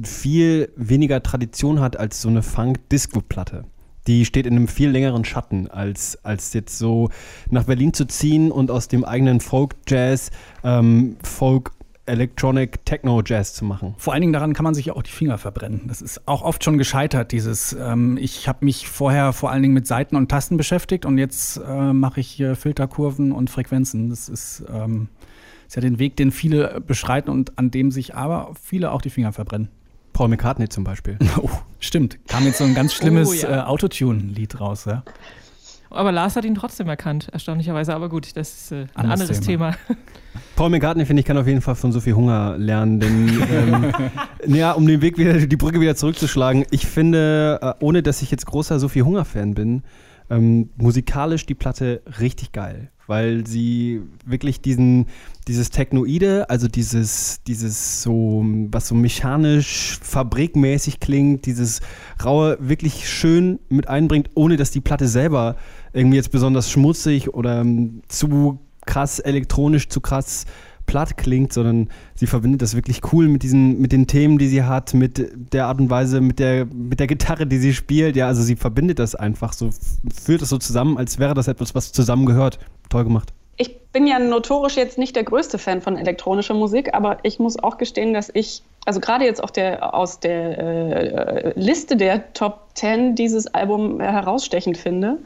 [0.02, 3.64] viel weniger Tradition hat als so eine Funk-Disco-Platte.
[4.06, 7.10] Die steht in einem viel längeren Schatten, als, als jetzt so
[7.50, 10.30] nach Berlin zu ziehen und aus dem eigenen Folk-Jazz
[10.64, 11.72] ähm, Folk
[12.04, 13.94] Electronic Techno Jazz zu machen.
[13.96, 15.82] Vor allen Dingen daran kann man sich ja auch die Finger verbrennen.
[15.86, 19.74] Das ist auch oft schon gescheitert, dieses, ähm, ich habe mich vorher vor allen Dingen
[19.74, 24.10] mit Saiten und Tasten beschäftigt und jetzt äh, mache ich hier Filterkurven und Frequenzen.
[24.10, 25.08] Das ist, ähm,
[25.68, 29.10] ist ja den Weg, den viele beschreiten und an dem sich aber viele auch die
[29.10, 29.68] Finger verbrennen.
[30.12, 31.18] Paul McCartney zum Beispiel.
[31.38, 31.48] Oh,
[31.80, 32.18] stimmt.
[32.28, 33.58] Kam jetzt so ein ganz schlimmes Oh, ja.
[33.58, 35.02] äh, Autotune-Lied raus, ja.
[35.90, 37.94] Aber Lars hat ihn trotzdem erkannt, erstaunlicherweise.
[37.94, 39.72] Aber gut, das ist äh, ein Anderes anderes Thema.
[39.72, 39.98] Thema.
[40.56, 43.92] Paul McCartney, finde ich, kann auf jeden Fall von Sophie Hunger lernen, denn ähm,
[44.54, 48.30] ja, um den Weg wieder, die Brücke wieder zurückzuschlagen, ich finde, äh, ohne dass ich
[48.30, 49.82] jetzt großer Sophie Hunger-Fan bin,
[50.30, 55.04] ähm, musikalisch die Platte richtig geil, weil sie wirklich diesen,
[55.46, 61.82] dieses Technoide, also dieses, dieses so, was so mechanisch, fabrikmäßig klingt, dieses
[62.24, 65.56] raue, wirklich schön mit einbringt, ohne dass die Platte selber
[65.92, 70.46] irgendwie jetzt besonders schmutzig oder ähm, zu krass elektronisch, zu krass
[70.86, 74.62] platt klingt, sondern sie verbindet das wirklich cool mit diesen, mit den Themen, die sie
[74.62, 78.16] hat, mit der Art und Weise, mit der, mit der Gitarre, die sie spielt.
[78.16, 79.70] Ja, also sie verbindet das einfach so,
[80.12, 82.58] führt das so zusammen, als wäre das etwas, was zusammengehört.
[82.92, 83.32] Toll gemacht.
[83.56, 87.58] Ich bin ja notorisch jetzt nicht der größte Fan von elektronischer Musik, aber ich muss
[87.58, 92.68] auch gestehen, dass ich, also gerade jetzt auch der, aus der äh, Liste der Top
[92.74, 95.16] 10 dieses Album herausstechend finde,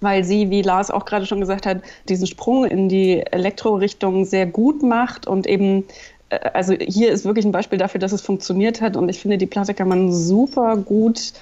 [0.00, 4.46] weil sie, wie Lars auch gerade schon gesagt hat, diesen Sprung in die Elektro-Richtung sehr
[4.46, 5.84] gut macht und eben
[6.30, 9.36] äh, also hier ist wirklich ein Beispiel dafür, dass es funktioniert hat und ich finde,
[9.36, 11.34] die Platte kann man super gut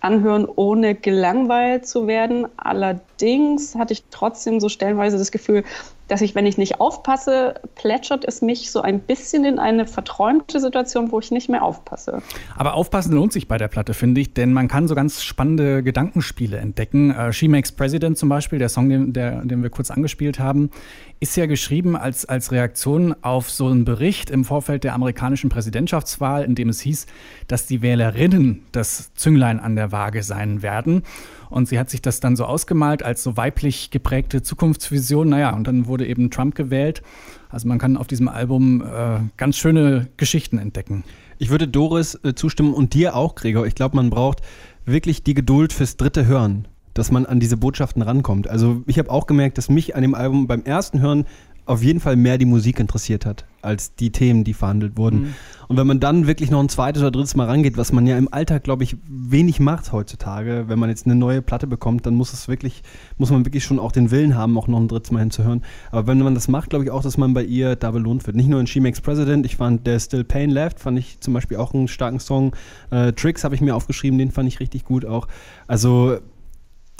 [0.00, 2.46] anhören, ohne gelangweilt zu werden.
[2.56, 5.64] Allerdings hatte ich trotzdem so stellenweise das Gefühl,
[6.08, 10.60] dass ich, wenn ich nicht aufpasse, plätschert es mich so ein bisschen in eine verträumte
[10.60, 12.22] Situation, wo ich nicht mehr aufpasse.
[12.56, 15.82] Aber aufpassen lohnt sich bei der Platte, finde ich, denn man kann so ganz spannende
[15.82, 17.10] Gedankenspiele entdecken.
[17.10, 20.70] Äh, She Makes President zum Beispiel, der Song, den, der, den wir kurz angespielt haben,
[21.18, 26.44] ist ja geschrieben als, als Reaktion auf so einen Bericht im Vorfeld der amerikanischen Präsidentschaftswahl,
[26.44, 27.06] in dem es hieß,
[27.48, 31.02] dass die Wählerinnen das Zünglein an der Waage sein werden.
[31.50, 35.28] Und sie hat sich das dann so ausgemalt als so weiblich geprägte Zukunftsvision.
[35.28, 37.02] Naja, und dann wurde eben Trump gewählt.
[37.48, 41.04] Also man kann auf diesem Album äh, ganz schöne Geschichten entdecken.
[41.38, 43.66] Ich würde Doris äh, zustimmen und dir auch, Gregor.
[43.66, 44.40] Ich glaube, man braucht
[44.84, 48.48] wirklich die Geduld fürs dritte Hören, dass man an diese Botschaften rankommt.
[48.48, 51.26] Also ich habe auch gemerkt, dass mich an dem Album beim ersten Hören
[51.66, 55.20] auf jeden Fall mehr die Musik interessiert hat, als die Themen, die verhandelt wurden.
[55.20, 55.34] Mhm.
[55.66, 58.16] Und wenn man dann wirklich noch ein zweites oder drittes Mal rangeht, was man ja
[58.16, 62.14] im Alltag, glaube ich, wenig macht heutzutage, wenn man jetzt eine neue Platte bekommt, dann
[62.14, 62.82] muss es wirklich,
[63.18, 65.62] muss man wirklich schon auch den Willen haben, auch noch ein drittes Mal hinzuhören.
[65.90, 68.36] Aber wenn man das macht, glaube ich auch, dass man bei ihr da belohnt wird.
[68.36, 71.34] Nicht nur in She Makes President, ich fand der Still Pain Left, fand ich zum
[71.34, 72.54] Beispiel auch einen starken Song.
[72.90, 75.26] Äh, Tricks habe ich mir aufgeschrieben, den fand ich richtig gut auch.
[75.66, 76.18] Also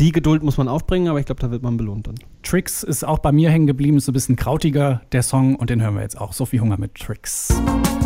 [0.00, 2.16] die Geduld muss man aufbringen, aber ich glaube, da wird man belohnt dann.
[2.46, 5.68] Tricks ist auch bei mir hängen geblieben, ist so ein bisschen krautiger, der Song, und
[5.68, 6.32] den hören wir jetzt auch.
[6.32, 7.48] Sophie Hunger mit Tricks.
[7.48, 8.05] There's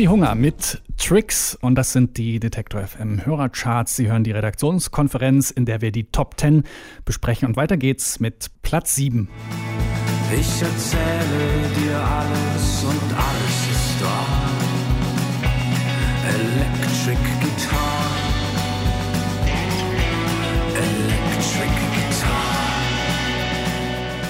[0.00, 3.96] Sophie Hunger mit Tricks und das sind die Detektor FM Hörercharts.
[3.96, 6.64] Sie hören die Redaktionskonferenz, in der wir die Top 10
[7.04, 9.28] besprechen und weiter geht's mit Platz 7.
[10.32, 14.26] Ich erzähle dir alles und alles ist wahr.
[16.30, 17.39] Electric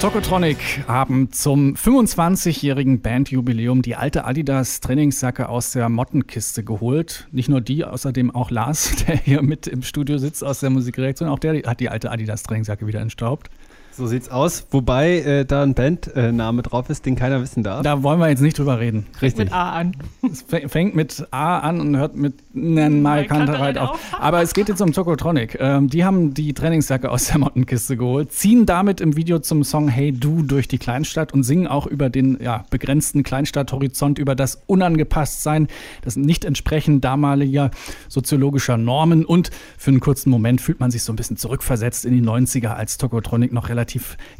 [0.01, 7.27] Tokotronic haben zum 25-jährigen Bandjubiläum die alte Adidas Trainingsjacke aus der Mottenkiste geholt.
[7.31, 11.29] Nicht nur die, außerdem auch Lars, der hier mit im Studio sitzt aus der Musikreaktion.
[11.29, 13.51] Auch der hat die alte Adidas Trainingsjacke wieder entstaubt.
[13.93, 17.83] So sieht's aus, wobei äh, da ein Bandname drauf ist, den keiner wissen darf.
[17.83, 19.05] Da wollen wir jetzt nicht drüber reden.
[19.21, 19.45] Richtig.
[19.45, 19.91] Mit A an.
[20.31, 23.99] Es fä- fängt mit A an und hört mit Nein Mai Kantereit auf.
[24.17, 25.57] Aber es geht jetzt um Tokotronic.
[25.59, 29.89] Ähm, die haben die Trainingsjacke aus der Mottenkiste geholt, ziehen damit im Video zum Song
[29.89, 34.61] Hey Du durch die Kleinstadt und singen auch über den ja, begrenzten Kleinstadthorizont, über das
[34.67, 35.67] Unangepasstsein,
[36.01, 37.71] das Nicht-Entsprechen damaliger
[38.07, 42.13] soziologischer Normen und für einen kurzen Moment fühlt man sich so ein bisschen zurückversetzt in
[42.13, 43.80] die 90er, als Tokotronic noch relativ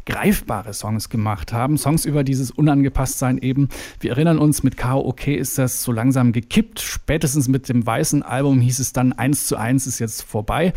[0.06, 1.78] greifbare Songs gemacht haben.
[1.78, 3.68] Songs über dieses Unangepasstsein eben.
[4.00, 6.80] Wir erinnern uns, mit KOK ist das so langsam gekippt.
[6.80, 10.72] Spätestens mit dem weißen Album hieß es dann, eins zu eins ist jetzt vorbei.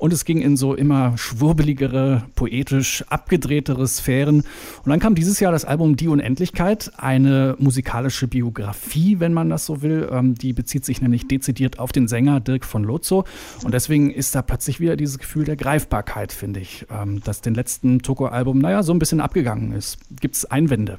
[0.00, 4.36] Und es ging in so immer schwurbeligere, poetisch abgedrehtere Sphären.
[4.82, 9.66] Und dann kam dieses Jahr das Album Die Unendlichkeit, eine musikalische Biografie, wenn man das
[9.66, 10.08] so will.
[10.10, 13.26] Ähm, die bezieht sich nämlich dezidiert auf den Sänger Dirk von Lozo.
[13.62, 17.52] Und deswegen ist da plötzlich wieder dieses Gefühl der Greifbarkeit, finde ich, ähm, das den
[17.52, 19.98] letzten Toko-Album, naja, so ein bisschen abgegangen ist.
[20.18, 20.96] Gibt es Einwände?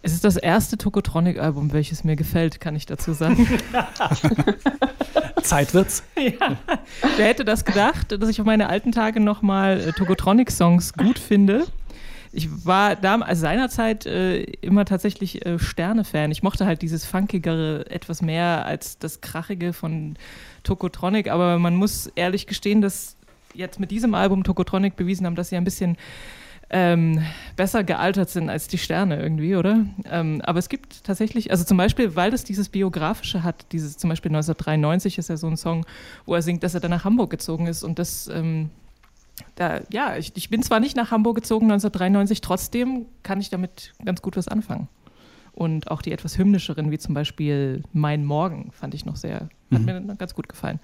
[0.00, 3.48] Es ist das erste Tokotronic-Album, welches mir gefällt, kann ich dazu sagen.
[5.42, 6.04] Zeit wird's.
[6.16, 6.56] ja.
[7.16, 11.66] Wer hätte das gedacht, dass ich auf meine alten Tage nochmal äh, Tokotronic-Songs gut finde?
[12.30, 16.30] Ich war da, also seinerzeit äh, immer tatsächlich äh, Sterne-Fan.
[16.30, 20.16] Ich mochte halt dieses Funkigere etwas mehr als das Krachige von
[20.62, 23.16] Tokotronic, aber man muss ehrlich gestehen, dass
[23.54, 25.96] jetzt mit diesem Album Tokotronic bewiesen haben, dass sie ein bisschen
[26.70, 27.22] ähm,
[27.56, 29.86] besser gealtert sind als die Sterne irgendwie, oder?
[30.10, 34.10] Ähm, aber es gibt tatsächlich, also zum Beispiel, weil das dieses Biografische hat, dieses zum
[34.10, 35.86] Beispiel 1993 ist ja so ein Song,
[36.26, 38.70] wo er singt, dass er dann nach Hamburg gezogen ist und das, ähm,
[39.54, 43.94] da, ja, ich, ich bin zwar nicht nach Hamburg gezogen 1993, trotzdem kann ich damit
[44.04, 44.88] ganz gut was anfangen.
[45.58, 49.80] Und auch die etwas hymnischeren, wie zum Beispiel Mein Morgen, fand ich noch sehr, hat
[49.80, 49.84] Mhm.
[49.86, 50.78] mir dann ganz gut gefallen.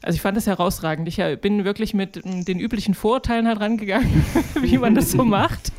[0.00, 1.06] Also ich fand das herausragend.
[1.06, 4.24] Ich bin wirklich mit mm, den üblichen Vorurteilen halt rangegangen,
[4.62, 5.70] wie man das so macht.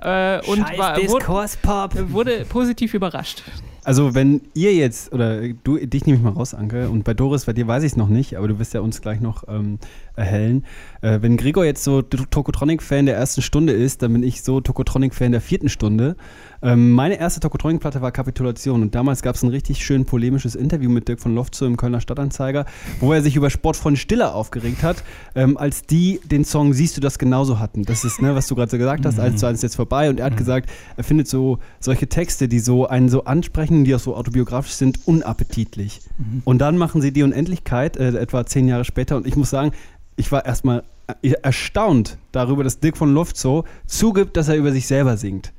[0.00, 1.94] Äh, und Scheiß war, Diskurspop.
[1.96, 3.42] wurde, wurde positiv überrascht.
[3.82, 7.44] Also wenn ihr jetzt, oder du, dich nehme ich mal raus, Anke, und bei Doris,
[7.44, 9.78] bei dir weiß ich es noch nicht, aber du wirst ja uns gleich noch ähm,
[10.16, 10.64] erhellen.
[11.02, 15.32] Äh, wenn Gregor jetzt so Tokotronic-Fan der ersten Stunde ist, dann bin ich so Tokotronic-Fan
[15.32, 16.16] der vierten Stunde.
[16.64, 20.88] Ähm, meine erste Tokotronic-Platte war Kapitulation und damals gab es ein richtig schön polemisches Interview
[20.88, 22.64] mit Dirk von Lofzo im Kölner Stadtanzeiger,
[23.00, 27.02] wo er sich über Sportfreund Stiller aufgeregt hat, ähm, als die den Song Siehst du
[27.02, 27.84] das genauso hatten.
[27.84, 30.26] Das ist, ne, was du gerade so gesagt hast, als ist jetzt vorbei und er
[30.26, 34.16] hat gesagt, er findet so solche Texte, die so einen so ansprechen, die auch so
[34.16, 36.00] autobiografisch sind, unappetitlich.
[36.44, 39.72] Und dann machen sie die Unendlichkeit, äh, etwa zehn Jahre später und ich muss sagen,
[40.16, 40.82] ich war erstmal
[41.22, 45.52] äh, erstaunt darüber, dass Dirk von Lofzo zugibt, dass er über sich selber singt.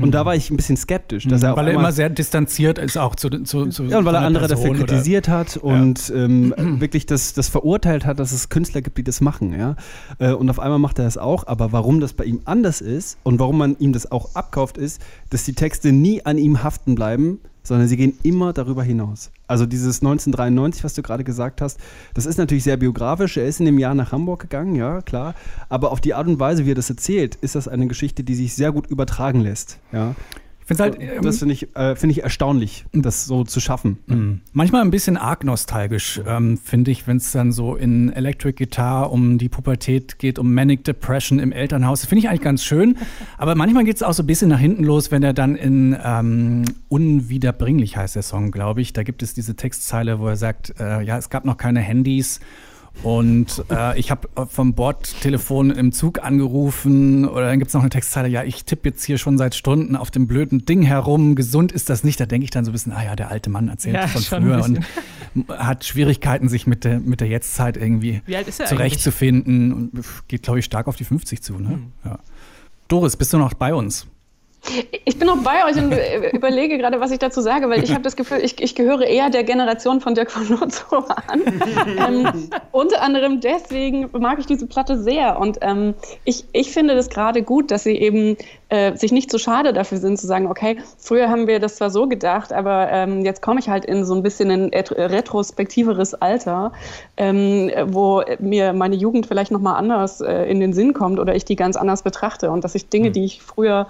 [0.00, 1.56] Und da war ich ein bisschen skeptisch, dass er Mhm.
[1.56, 4.48] weil er immer sehr distanziert ist auch zu, zu, zu ja, und weil er andere
[4.48, 8.82] dafür Person oder- kritisiert hat und ähm, wirklich das, das verurteilt hat, dass es Künstler
[8.82, 9.56] gibt, die das machen.
[9.56, 9.76] Ja?
[10.18, 11.46] Äh, Und auf einmal macht er das auch.
[11.46, 15.00] Aber warum das bei ihm anders ist und warum man ihm das auch abkauft, ist,
[15.30, 19.32] dass die Texte nie an ihm haften bleiben, sondern sie gehen immer darüber hinaus.
[19.48, 21.80] Also dieses 1993, was du gerade gesagt hast,
[22.14, 23.36] das ist natürlich sehr biografisch.
[23.36, 25.34] Er ist in dem Jahr nach Hamburg gegangen, ja, klar.
[25.68, 28.34] Aber auf die Art und Weise, wie er das erzählt, ist das eine Geschichte, die
[28.34, 29.78] sich sehr gut übertragen lässt.
[29.90, 30.14] Ja.
[30.64, 33.98] Ich finde halt, ähm, das finde ich, äh, finde ich erstaunlich, das so zu schaffen.
[34.06, 34.40] Mhm.
[34.54, 39.12] Manchmal ein bisschen arg nostalgisch, ähm, finde ich, wenn es dann so in Electric Guitar
[39.12, 42.00] um die Pubertät geht, um Manic Depression im Elternhaus.
[42.00, 42.96] Das finde ich eigentlich ganz schön.
[43.36, 45.94] Aber manchmal geht es auch so ein bisschen nach hinten los, wenn er dann in
[46.02, 48.94] ähm, Unwiederbringlich heißt der Song, glaube ich.
[48.94, 52.40] Da gibt es diese Textzeile, wo er sagt, äh, ja, es gab noch keine Handys.
[53.02, 57.90] Und äh, ich habe vom Bordtelefon im Zug angerufen oder dann gibt es noch eine
[57.90, 61.72] Textzeile, ja, ich tippe jetzt hier schon seit Stunden auf dem blöden Ding herum, gesund
[61.72, 62.18] ist das nicht.
[62.18, 64.22] Da denke ich dann so ein bisschen, ah ja, der alte Mann erzählt Ja, von
[64.22, 64.80] früher und
[65.48, 70.86] hat Schwierigkeiten, sich mit der, mit der Jetztzeit irgendwie zurechtzufinden und geht, glaube ich, stark
[70.86, 71.58] auf die 50 zu.
[71.58, 71.70] Ne?
[71.70, 71.92] Hm.
[72.04, 72.18] Ja.
[72.88, 74.06] Doris, bist du noch bei uns?
[75.04, 77.90] Ich bin noch bei euch und äh, überlege gerade, was ich dazu sage, weil ich
[77.92, 81.42] habe das Gefühl, ich, ich gehöre eher der Generation von Dirk von Lotzo an.
[82.06, 85.38] ähm, unter anderem deswegen mag ich diese Platte sehr.
[85.38, 88.36] Und ähm, ich, ich finde das gerade gut, dass sie eben
[88.70, 91.90] äh, sich nicht so schade dafür sind, zu sagen, okay, früher haben wir das zwar
[91.90, 96.14] so gedacht, aber ähm, jetzt komme ich halt in so ein bisschen ein et- retrospektiveres
[96.14, 96.72] Alter,
[97.16, 101.44] ähm, wo mir meine Jugend vielleicht nochmal anders äh, in den Sinn kommt oder ich
[101.44, 103.86] die ganz anders betrachte und dass ich Dinge, die ich früher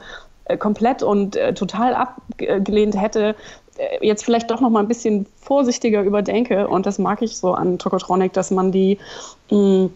[0.46, 3.34] äh, komplett und äh, total abgelehnt hätte,
[3.76, 6.68] äh, jetzt vielleicht doch noch mal ein bisschen vorsichtiger überdenke.
[6.68, 8.98] Und das mag ich so an Tokotronic, dass man die,
[9.50, 9.90] mh,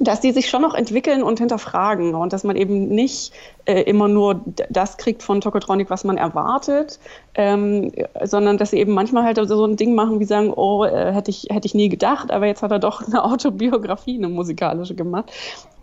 [0.00, 3.32] dass die sich schon noch entwickeln und hinterfragen und dass man eben nicht
[3.64, 6.98] äh, immer nur das kriegt von Tokotronic, was man erwartet,
[7.34, 11.12] ähm, sondern dass sie eben manchmal halt so ein Ding machen, wie sagen, oh, äh,
[11.12, 14.94] hätte ich, hätte ich nie gedacht, aber jetzt hat er doch eine Autobiografie, eine musikalische
[14.94, 15.32] gemacht.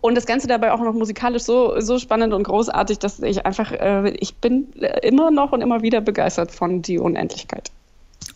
[0.00, 3.72] Und das Ganze dabei auch noch musikalisch so, so spannend und großartig, dass ich einfach,
[3.72, 7.70] äh, ich bin äh, immer noch und immer wieder begeistert von Die Unendlichkeit.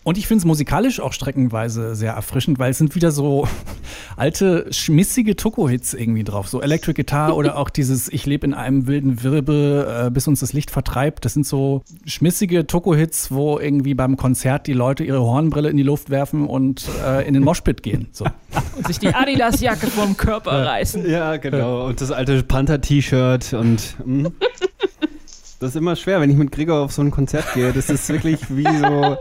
[0.03, 3.47] Und ich finde es musikalisch auch streckenweise sehr erfrischend, weil es sind wieder so
[4.17, 6.49] alte, schmissige Toko-Hits irgendwie drauf.
[6.49, 10.41] So Electric Guitar oder auch dieses Ich lebe in einem wilden Wirbel, äh, bis uns
[10.41, 11.27] das Licht vertreibt.
[11.27, 15.83] Das sind so schmissige Toko-Hits, wo irgendwie beim Konzert die Leute ihre Hornbrille in die
[15.83, 18.09] Luft werfen und äh, in den Moshpit gehen.
[18.13, 18.25] So.
[18.77, 21.09] Und sich die Adidas-Jacke vom Körper reißen.
[21.09, 21.87] Ja, genau.
[21.87, 23.97] Und das alte Panther-T-Shirt und.
[24.05, 24.31] mh.
[25.61, 27.71] Das ist immer schwer, wenn ich mit Gregor auf so ein Konzert gehe.
[27.75, 29.19] Das ist wirklich wie so.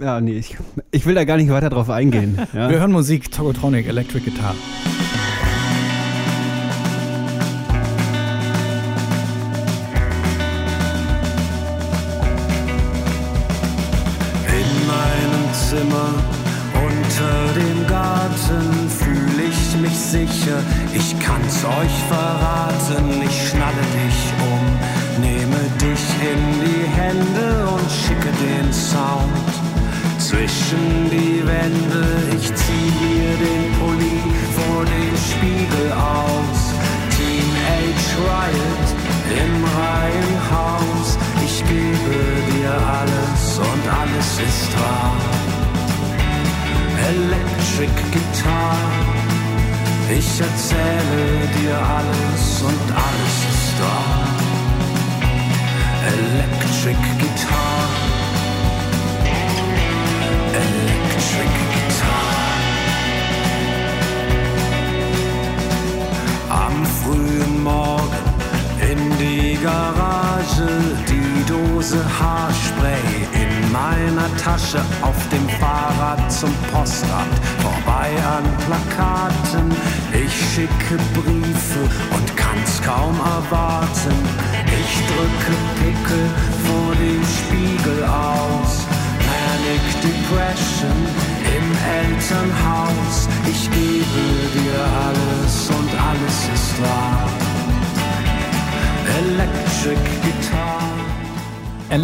[0.00, 0.56] Ja, nee, ich,
[0.90, 2.36] ich will da gar nicht weiter drauf eingehen.
[2.52, 2.68] Ja?
[2.68, 4.56] Wir hören Musik, Togotronic, Electric Guitar.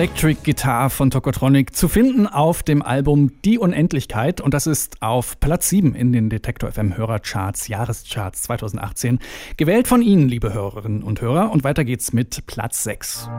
[0.02, 4.40] Electric Guitar von Tokotronic zu finden auf dem Album Die Unendlichkeit.
[4.40, 9.20] Und das ist auf Platz 7 in den Detektor FM Hörercharts Jahrescharts 2018
[9.56, 11.52] gewählt von Ihnen liebe Hörerinnen und Hörer.
[11.52, 13.30] Und weiter geht's mit Platz 6.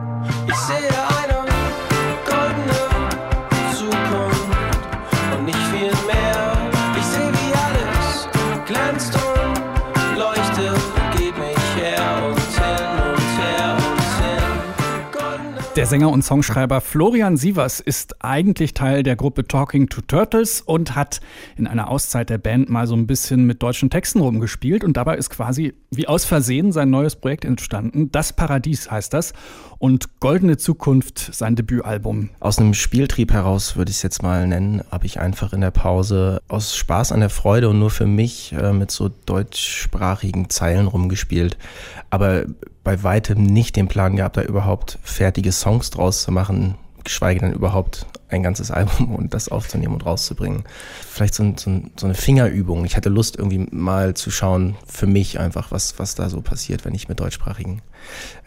[0.48, 1.53] Ich sehe eine
[15.76, 20.94] Der Sänger und Songschreiber Florian Sievers ist eigentlich Teil der Gruppe Talking to Turtles und
[20.94, 21.20] hat
[21.56, 25.16] in einer Auszeit der Band mal so ein bisschen mit deutschen Texten rumgespielt und dabei
[25.16, 28.12] ist quasi wie aus Versehen sein neues Projekt entstanden.
[28.12, 29.32] Das Paradies heißt das
[29.78, 32.30] und Goldene Zukunft sein Debütalbum.
[32.38, 35.72] Aus einem Spieltrieb heraus würde ich es jetzt mal nennen, habe ich einfach in der
[35.72, 40.86] Pause aus Spaß an der Freude und nur für mich äh, mit so deutschsprachigen Zeilen
[40.86, 41.58] rumgespielt.
[42.10, 42.44] Aber
[42.84, 47.52] bei weitem nicht den Plan gehabt, da überhaupt fertige Songs draus zu machen, geschweige denn
[47.52, 50.64] überhaupt ein ganzes Album und das aufzunehmen und rauszubringen.
[51.08, 52.84] Vielleicht so, ein, so, ein, so eine Fingerübung.
[52.84, 56.84] Ich hatte Lust, irgendwie mal zu schauen, für mich einfach, was, was da so passiert,
[56.84, 57.82] wenn ich mit deutschsprachigen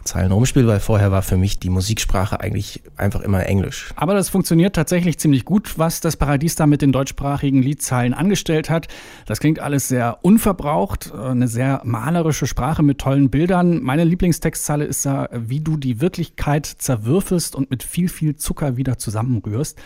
[0.08, 3.94] Zeilen rumspiele, weil vorher war für mich die Musiksprache eigentlich einfach immer Englisch.
[3.96, 8.70] Aber das funktioniert tatsächlich ziemlich gut, was das Paradies da mit den deutschsprachigen Liedzeilen angestellt
[8.70, 8.88] hat.
[9.26, 13.84] Das klingt alles sehr unverbraucht, äh, eine sehr malerische Sprache mit tollen Bildern.
[13.84, 18.98] Meine Lieblingstextzeile ist da, wie du die Wirklichkeit zerwürfelst und mit viel, viel Zucker wieder
[18.98, 19.78] zusammenrührst.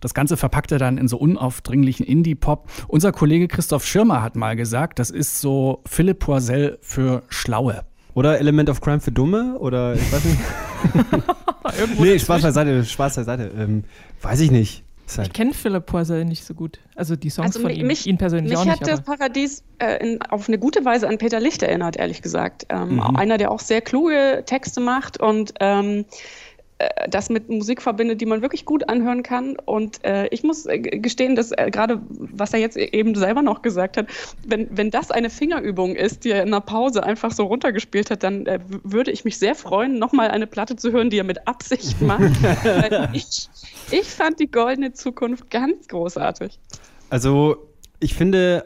[0.00, 2.70] Das Ganze verpackt er dann in so unaufdringlichen Indie-Pop.
[2.88, 7.84] Unser Kollege Christoph Schirmer hat mal gesagt, das ist so Philipp Poisel für Schlaue.
[8.14, 9.56] Oder Element of Crime für Dumme?
[9.58, 10.38] Oder ich weiß nicht.
[12.00, 13.50] nee, Spaß beiseite, Spaß beiseite.
[13.56, 13.84] Ähm,
[14.22, 14.84] weiß ich nicht.
[15.16, 16.78] Halt- Ich kenne Philipp Poisel nicht so gut.
[16.94, 18.92] Also die Songs Also von ihm, mich, ihn persönlich mich auch hat nicht.
[18.92, 19.16] das Aber.
[19.16, 22.66] Paradies äh, in, auf eine gute Weise an Peter Licht erinnert, ehrlich gesagt.
[22.68, 23.16] Ähm, Mhm.
[23.16, 26.04] Einer, der auch sehr kluge Texte macht und ähm, äh,
[27.08, 29.56] das mit Musik verbindet, die man wirklich gut anhören kann.
[29.64, 33.62] Und äh, ich muss äh, gestehen, dass äh, gerade, was er jetzt eben selber noch
[33.62, 34.06] gesagt hat,
[34.46, 38.22] wenn, wenn das eine Fingerübung ist, die er in einer Pause einfach so runtergespielt hat,
[38.22, 41.46] dann äh, würde ich mich sehr freuen, nochmal eine Platte zu hören, die er mit
[41.46, 42.30] Absicht macht.
[43.12, 43.48] Ich,
[43.90, 46.58] ich fand die goldene Zukunft ganz großartig.
[47.10, 47.56] Also,
[47.98, 48.64] ich finde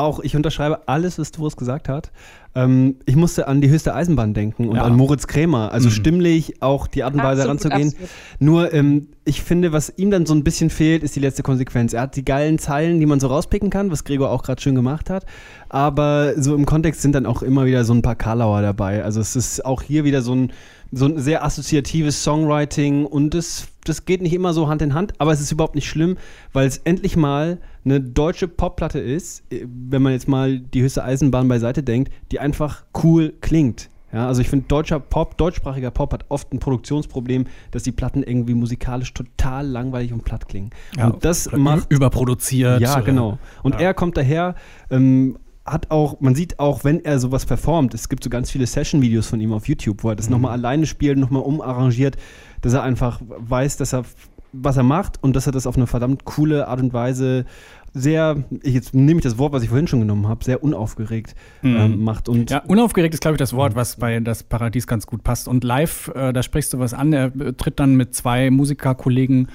[0.00, 2.10] auch, ich unterschreibe alles, was Doris gesagt hat.
[2.54, 4.82] Ähm, ich musste an die höchste Eisenbahn denken und Ja.
[4.82, 5.70] an Moritz Krämer.
[5.70, 5.92] Also Mhm.
[5.92, 7.88] stimmlich auch die Art und Weise Absolut, heranzugehen.
[7.90, 8.10] absolut.
[8.40, 11.92] Nur, ähm, ich finde, was ihm dann so ein bisschen fehlt, ist die letzte Konsequenz.
[11.92, 14.74] Er hat die geilen Zeilen, die man so rauspicken kann, was Gregor auch gerade schön
[14.74, 15.26] gemacht hat.
[15.68, 19.04] Aber so im Kontext sind dann auch immer wieder so ein paar Karlauer dabei.
[19.04, 20.52] Also es ist auch hier wieder so ein,
[20.92, 25.12] so ein sehr assoziatives Songwriting und das, das geht nicht immer so Hand in Hand,
[25.18, 26.16] aber es ist überhaupt nicht schlimm,
[26.52, 31.04] weil es endlich mal eine deutsche Popplatte ist, äh, wenn man jetzt mal die höchste
[31.04, 33.88] Eisenbahn beiseite denkt, die einfach cool klingt.
[34.12, 38.24] Ja, also ich finde, deutscher Pop, deutschsprachiger Pop hat oft ein Produktionsproblem, dass die Platten
[38.24, 40.70] irgendwie musikalisch total langweilig und platt klingen.
[40.98, 42.80] Ja, und das macht überproduziert.
[42.80, 43.38] ja, genau.
[43.62, 43.80] Und Ja.
[43.82, 44.56] er kommt daher,
[44.90, 48.66] ähm, hat auch, man sieht auch, wenn er sowas performt, es gibt so ganz viele
[48.66, 50.32] Session-Videos von ihm auf YouTube, wo er das Mhm.
[50.32, 52.16] nochmal alleine spielt, nochmal umarrangiert,
[52.62, 54.04] dass er einfach weiß, dass er
[54.52, 57.44] was er macht und dass er das auf eine verdammt coole Art und Weise
[57.92, 61.36] sehr, ich jetzt nehme ich das Wort, was ich vorhin schon genommen habe, sehr unaufgeregt
[61.62, 61.76] Mhm.
[61.76, 62.28] ähm, macht.
[62.28, 65.46] Und Ja, unaufgeregt ist, glaube ich, das Wort, was bei das Paradies ganz gut passt.
[65.46, 67.12] Und live, äh, da sprichst du was an.
[67.12, 69.46] Er äh, tritt dann mit zwei Musikerkollegen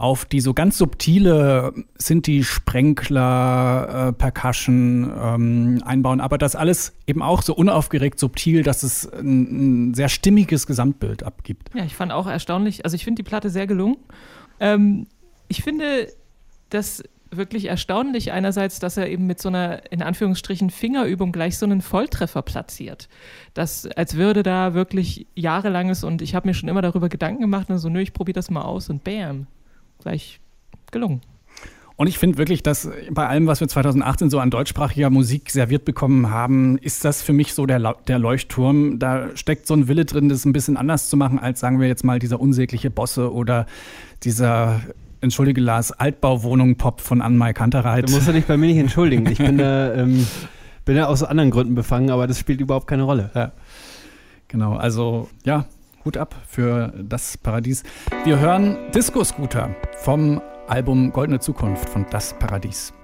[0.00, 6.20] auf, die so ganz subtile Sinti, Sprenkler, äh, Percussion ähm, einbauen.
[6.20, 11.22] Aber das alles eben auch so unaufgeregt, subtil, dass es ein, ein sehr stimmiges Gesamtbild
[11.22, 11.70] abgibt.
[11.74, 13.96] Ja, ich fand auch erstaunlich, also ich finde die Platte sehr gelungen.
[14.58, 15.06] Ähm,
[15.48, 16.08] ich finde
[16.70, 21.66] das wirklich erstaunlich einerseits, dass er eben mit so einer, in Anführungsstrichen, Fingerübung gleich so
[21.66, 23.08] einen Volltreffer platziert.
[23.54, 27.70] Das, als würde da wirklich jahrelanges und ich habe mir schon immer darüber Gedanken gemacht
[27.70, 29.46] und so, nö, ich probiere das mal aus und bam,
[30.00, 30.40] gleich
[30.90, 31.20] gelungen.
[31.96, 35.84] Und ich finde wirklich, dass bei allem, was wir 2018 so an deutschsprachiger Musik serviert
[35.84, 38.98] bekommen haben, ist das für mich so der, der Leuchtturm.
[38.98, 41.88] Da steckt so ein Wille drin, das ein bisschen anders zu machen, als sagen wir
[41.88, 43.66] jetzt mal dieser unsägliche Bosse oder
[44.22, 44.80] dieser,
[45.20, 48.08] entschuldige Lars, Altbauwohnung-Pop von Anmai Kantereit.
[48.08, 49.26] Du musst ja dich bei mir nicht entschuldigen.
[49.30, 50.26] Ich bin da, ähm,
[50.84, 53.30] bin da aus anderen Gründen befangen, aber das spielt überhaupt keine Rolle.
[53.34, 53.52] Ja.
[54.48, 55.66] Genau, also ja,
[56.04, 57.82] Hut ab für das Paradies.
[58.24, 62.94] Wir hören Disco Scooter vom Album Goldene Zukunft von Das Paradies.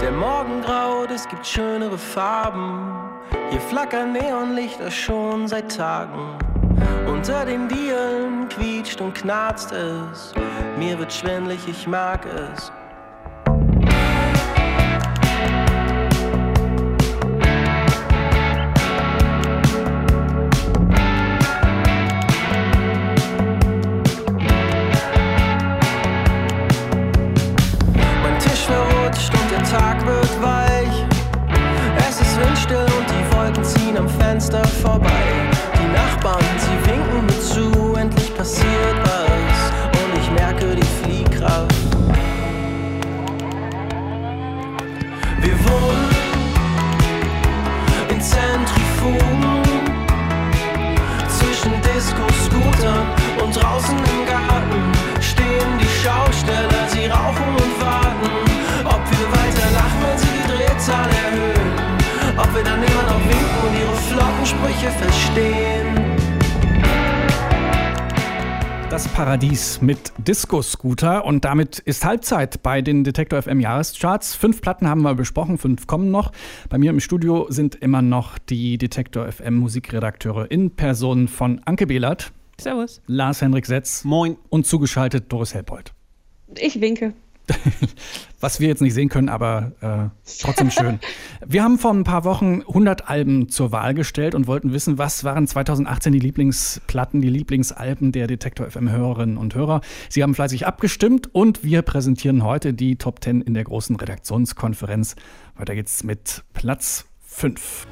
[0.00, 3.10] Der Morgen graut, es gibt schönere Farben.
[3.50, 6.38] Hier flackern Neonlichter schon seit Tagen.
[7.06, 10.32] Unter den Dielen quietscht und knarzt es.
[10.78, 12.72] Mir wird schwindlig, ich mag es.
[29.70, 31.06] Tag wird weich.
[31.96, 35.22] Es ist windstill und die Wolken ziehen am Fenster vorbei.
[35.78, 40.02] Die Nachbarn, sie winken mir zu, endlich passiert was.
[40.02, 41.72] Und ich merke die Fliehkraft.
[45.40, 46.10] Wir wohnen
[48.08, 49.62] in Zentrifugen
[51.28, 53.06] zwischen Disco-Scootern
[53.40, 54.09] und draußen
[68.90, 74.34] Das Paradies mit Disco Scooter und damit ist Halbzeit bei den Detektor FM Jahrescharts.
[74.34, 76.32] Fünf Platten haben wir besprochen, fünf kommen noch.
[76.68, 81.86] Bei mir im Studio sind immer noch die Detektor FM Musikredakteure in Person von Anke
[81.86, 83.00] Behlert, Servus.
[83.06, 84.36] Lars Henrik Setz Moin.
[84.48, 85.92] und zugeschaltet Doris Helpold.
[86.58, 87.14] Ich winke.
[88.40, 90.98] Was wir jetzt nicht sehen können, aber äh, trotzdem schön.
[91.46, 95.24] Wir haben vor ein paar Wochen 100 Alben zur Wahl gestellt und wollten wissen, was
[95.24, 99.82] waren 2018 die Lieblingsplatten, die Lieblingsalben der Detektor FM Hörerinnen und Hörer.
[100.08, 105.16] Sie haben fleißig abgestimmt und wir präsentieren heute die Top 10 in der großen Redaktionskonferenz.
[105.56, 107.86] Weiter geht's mit Platz 5.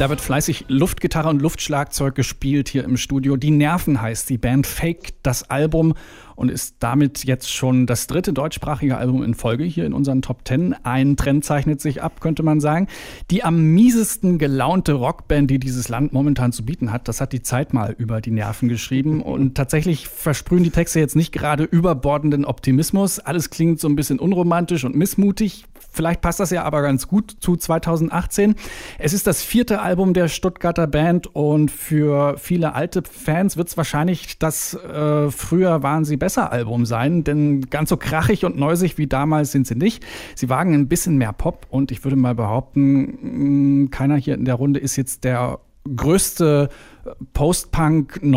[0.00, 3.36] Da wird fleißig Luftgitarre und Luftschlagzeug gespielt hier im Studio.
[3.36, 5.92] Die Nerven heißt die Band Fake das Album
[6.40, 10.42] und ist damit jetzt schon das dritte deutschsprachige Album in Folge hier in unseren Top
[10.46, 10.74] Ten.
[10.84, 12.88] Ein Trend zeichnet sich ab, könnte man sagen.
[13.30, 17.42] Die am miesesten gelaunte Rockband, die dieses Land momentan zu bieten hat, das hat die
[17.42, 19.20] Zeit mal über die Nerven geschrieben.
[19.20, 23.18] Und tatsächlich versprühen die Texte jetzt nicht gerade überbordenden Optimismus.
[23.18, 25.66] Alles klingt so ein bisschen unromantisch und missmutig.
[25.92, 28.54] Vielleicht passt das ja aber ganz gut zu 2018.
[28.98, 33.76] Es ist das vierte Album der Stuttgarter Band und für viele alte Fans wird es
[33.76, 38.98] wahrscheinlich das äh, Früher waren sie besser Album sein, denn ganz so krachig und neusig
[38.98, 40.04] wie damals sind sie nicht.
[40.34, 44.44] Sie wagen ein bisschen mehr Pop und ich würde mal behaupten, mh, keiner hier in
[44.44, 45.58] der Runde ist jetzt der
[45.96, 46.68] größte
[47.04, 47.10] äh,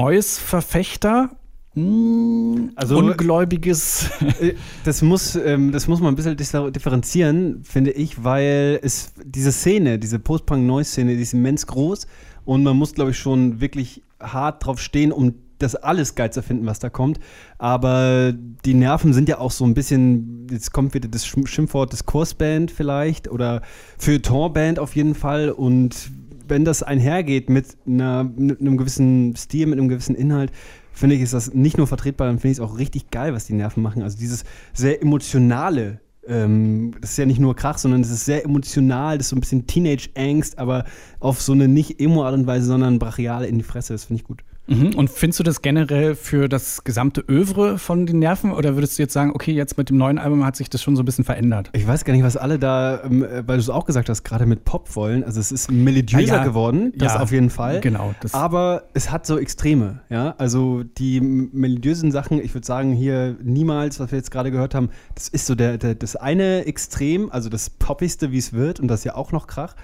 [0.03, 1.29] Post-Punk-Noise-Verfechter.
[1.75, 4.09] Hm, Also- ungläubiges.
[4.39, 4.53] Äh,
[4.85, 6.37] Das muss, ähm, das muss man ein bisschen
[6.71, 12.07] differenzieren, finde ich, weil es diese Szene, diese Post-Punk-Noise-Szene, die ist immens groß
[12.45, 15.33] und man muss, glaube ich, schon wirklich hart drauf stehen, um
[15.63, 17.19] das alles geil zu finden, was da kommt.
[17.57, 22.71] Aber die Nerven sind ja auch so ein bisschen, jetzt kommt wieder das Schimpfwort Diskursband
[22.71, 23.61] vielleicht oder
[23.97, 26.11] Feuilletonband auf jeden Fall und
[26.47, 30.51] wenn das einhergeht mit, einer, mit einem gewissen Stil, mit einem gewissen Inhalt,
[30.91, 33.45] finde ich, ist das nicht nur vertretbar, dann finde ich es auch richtig geil, was
[33.45, 34.03] die Nerven machen.
[34.03, 34.43] Also dieses
[34.73, 39.27] sehr emotionale ähm, das ist ja nicht nur Krach, sondern es ist sehr emotional, das
[39.27, 40.85] ist so ein bisschen Teenage-Angst, aber
[41.19, 43.93] auf so eine nicht Emo-Art und Weise, sondern brachial in die Fresse.
[43.93, 44.43] Das finde ich gut.
[44.67, 44.95] Mhm.
[44.95, 49.03] Und findest du das generell für das gesamte Övre von den Nerven oder würdest du
[49.03, 51.25] jetzt sagen, okay, jetzt mit dem neuen Album hat sich das schon so ein bisschen
[51.25, 51.69] verändert?
[51.73, 54.23] Ich weiß gar nicht, was alle da, ähm, äh, weil du es auch gesagt hast,
[54.23, 55.23] gerade mit Pop wollen.
[55.23, 56.43] Also es ist melodiöser Ja, ja.
[56.43, 57.81] geworden, das Ja, auf jeden Fall.
[57.81, 60.35] genau, Aber es hat so Extreme, ja.
[60.37, 64.89] Also die melodiösen Sachen, ich würde sagen, hier niemals, was wir jetzt gerade gehört haben,
[65.15, 68.87] das ist so der, der, das eine Extrem, also das Poppigste, wie es wird, und
[68.87, 69.75] das ist ja auch noch Krach.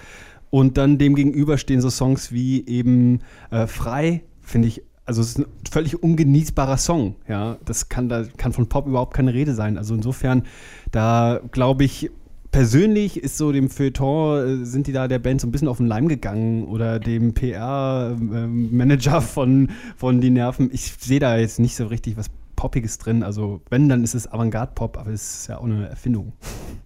[0.52, 3.20] Und dann dem gegenüber stehen so Songs wie eben
[3.52, 7.58] äh, Frei, finde ich, also es ist ein völlig ungenießbarer Song, ja.
[7.66, 9.78] Das kann, da kann von Pop überhaupt keine Rede sein.
[9.78, 10.44] Also insofern,
[10.92, 12.12] da glaube ich,
[12.52, 15.78] persönlich ist so dem Feuilleton, äh, sind die da der Band so ein bisschen auf
[15.78, 20.70] den Leim gegangen oder dem PR-Manager von, von Die Nerven.
[20.72, 22.30] Ich sehe da jetzt nicht so richtig was
[22.60, 23.24] Poppiges drin.
[23.24, 26.34] Also wenn, dann ist es Avantgarde-Pop, aber es ist ja auch eine Erfindung.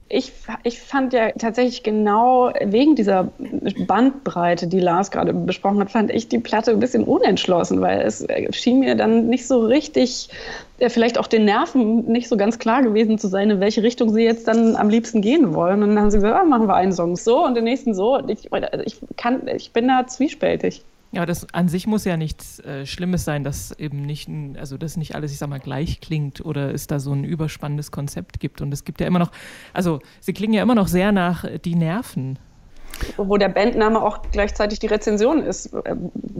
[0.07, 3.31] Ich, ich fand ja tatsächlich genau wegen dieser
[3.87, 8.21] Bandbreite, die Lars gerade besprochen hat, fand ich die Platte ein bisschen unentschlossen, weil es
[8.21, 10.29] äh, schien mir dann nicht so richtig,
[10.77, 14.13] äh, vielleicht auch den Nerven nicht so ganz klar gewesen zu sein, in welche Richtung
[14.13, 15.81] sie jetzt dann am liebsten gehen wollen.
[15.81, 18.19] Und dann haben sie gesagt, ah, machen wir einen Song so und den nächsten so.
[18.27, 18.47] Ich,
[18.85, 20.83] ich, kann, ich bin da zwiespältig.
[21.13, 24.77] Ja, aber das an sich muss ja nichts äh, Schlimmes sein, dass eben nicht, also
[24.77, 28.39] dass nicht alles, ich sag mal, gleich klingt oder es da so ein überspannendes Konzept
[28.39, 28.61] gibt.
[28.61, 29.31] Und es gibt ja immer noch,
[29.73, 32.39] also sie klingen ja immer noch sehr nach äh, die Nerven.
[33.17, 35.95] Wo der Bandname auch gleichzeitig die Rezension ist, äh,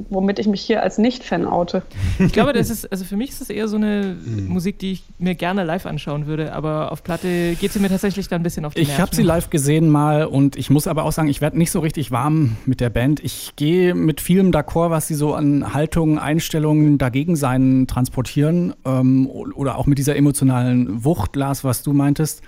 [0.09, 1.83] womit ich mich hier als Nicht-Fan oute.
[2.19, 4.15] Ich glaube, das ist, also für mich ist das eher so eine
[4.47, 8.27] Musik, die ich mir gerne live anschauen würde, aber auf Platte geht sie mir tatsächlich
[8.27, 9.01] dann ein bisschen auf die Ich Nerven.
[9.01, 11.79] habe sie live gesehen mal und ich muss aber auch sagen, ich werde nicht so
[11.79, 13.23] richtig warm mit der Band.
[13.23, 19.27] Ich gehe mit vielem d'accord, was sie so an Haltungen, Einstellungen, dagegen sein transportieren ähm,
[19.27, 22.41] oder auch mit dieser emotionalen Wucht, Lars, was du meintest.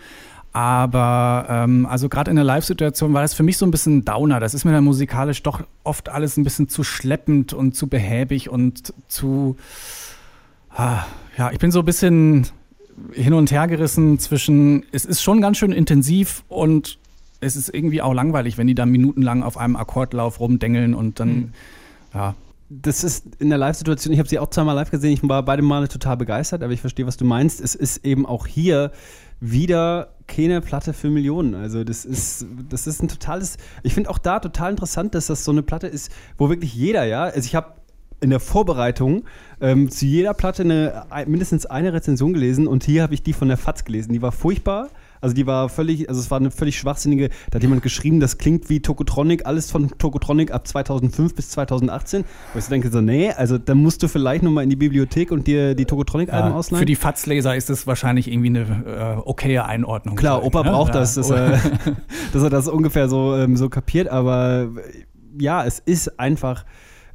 [0.55, 4.39] Aber ähm, also gerade in der Live-Situation war das für mich so ein bisschen Downer.
[4.39, 8.49] Das ist mir dann musikalisch doch oft alles ein bisschen zu schleppend und zu behäbig
[8.49, 9.57] und zu
[10.69, 11.03] ah,
[11.37, 12.47] ja, ich bin so ein bisschen
[13.11, 16.99] hin und her gerissen zwischen, es ist schon ganz schön intensiv und
[17.41, 21.53] es ist irgendwie auch langweilig, wenn die da minutenlang auf einem Akkordlauf rumdengeln und dann,
[22.13, 22.33] ja.
[22.69, 25.61] Das ist in der Live-Situation, ich habe sie auch zweimal live gesehen, ich war beide
[25.61, 27.59] Male total begeistert, aber ich verstehe, was du meinst.
[27.59, 28.91] Es ist eben auch hier
[29.41, 31.55] wieder keine Platte für Millionen.
[31.55, 35.43] Also das ist, das ist ein totales, ich finde auch da total interessant, dass das
[35.43, 37.73] so eine Platte ist, wo wirklich jeder, ja, also ich habe
[38.21, 39.25] in der Vorbereitung
[39.61, 43.33] ähm, zu jeder Platte eine, ein- mindestens eine Rezension gelesen und hier habe ich die
[43.33, 44.13] von der FAZ gelesen.
[44.13, 44.89] Die war furchtbar.
[45.25, 48.37] Also die war völlig, also es war eine völlig schwachsinnige, da hat jemand geschrieben, das
[48.37, 52.23] klingt wie Tokotronic, alles von Tokotronic ab 2005 bis 2018.
[52.53, 55.31] Wo ich so denke so, nee, also da musst du vielleicht nochmal in die Bibliothek
[55.31, 56.79] und dir die Tokotronic-Alben Ja, ausleihen.
[56.79, 60.15] für die Fatzleser ist es wahrscheinlich irgendwie eine äh, okaye Einordnung.
[60.15, 60.69] Klar, Opa Ne?
[60.69, 60.99] braucht Ja.
[61.01, 61.59] das, dass er,
[62.33, 66.65] dass er das ungefähr so, ähm, so kapiert, aber äh, ja, es ist einfach,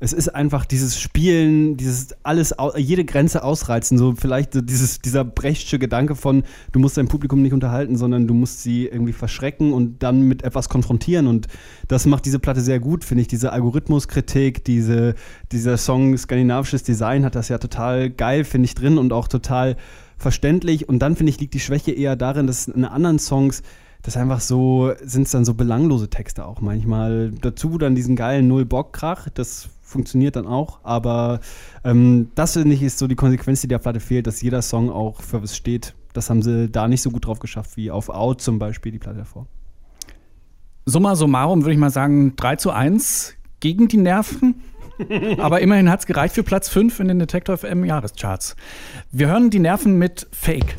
[0.00, 5.78] es ist einfach dieses Spielen, dieses alles, jede Grenze ausreizen, so vielleicht dieses, dieser Brechtsche
[5.78, 6.42] Gedanke von,
[6.72, 10.42] du musst dein Publikum nicht unterhalten, sondern du musst sie irgendwie verschrecken und dann mit
[10.42, 11.48] etwas konfrontieren und
[11.86, 15.14] das macht diese Platte sehr gut, finde ich, diese Algorithmuskritik, diese,
[15.52, 19.76] dieser Song Skandinavisches Design hat das ja total geil, finde ich, drin und auch total
[20.16, 20.88] verständlich.
[20.88, 23.62] Und dann, finde ich, liegt die Schwäche eher darin, dass in anderen Songs
[24.02, 27.32] das einfach so, sind es dann so belanglose Texte auch manchmal.
[27.40, 30.80] Dazu dann diesen geilen Null-Bock-Krach, das funktioniert dann auch.
[30.82, 31.40] Aber
[31.84, 34.90] ähm, das, finde ich, ist so die Konsequenz, die der Platte fehlt, dass jeder Song
[34.90, 35.94] auch für was steht.
[36.12, 38.98] Das haben sie da nicht so gut drauf geschafft wie auf Out zum Beispiel, die
[38.98, 39.46] Platte davor.
[40.86, 44.62] Summa summarum würde ich mal sagen 3 zu 1 gegen die Nerven.
[45.38, 48.56] Aber immerhin hat es gereicht für Platz 5 in den Detektor FM Jahrescharts.
[49.12, 50.74] Wir hören die Nerven mit Fake.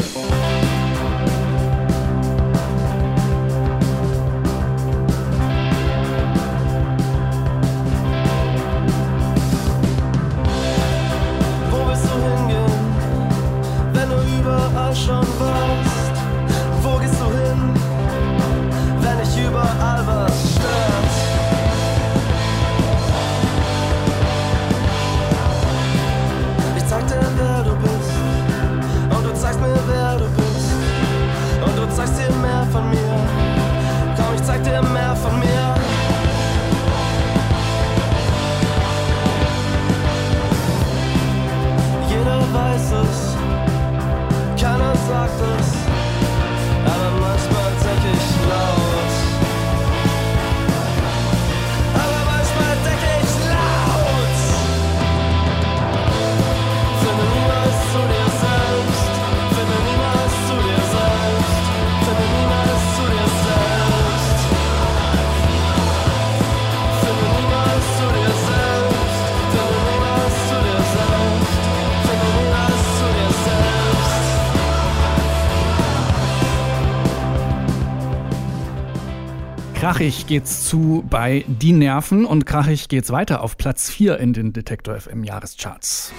[79.82, 84.54] Krachig geht's zu bei Die Nerven und krachig geht's weiter auf Platz 4 in den
[84.54, 86.14] Detektor FM Jahrescharts.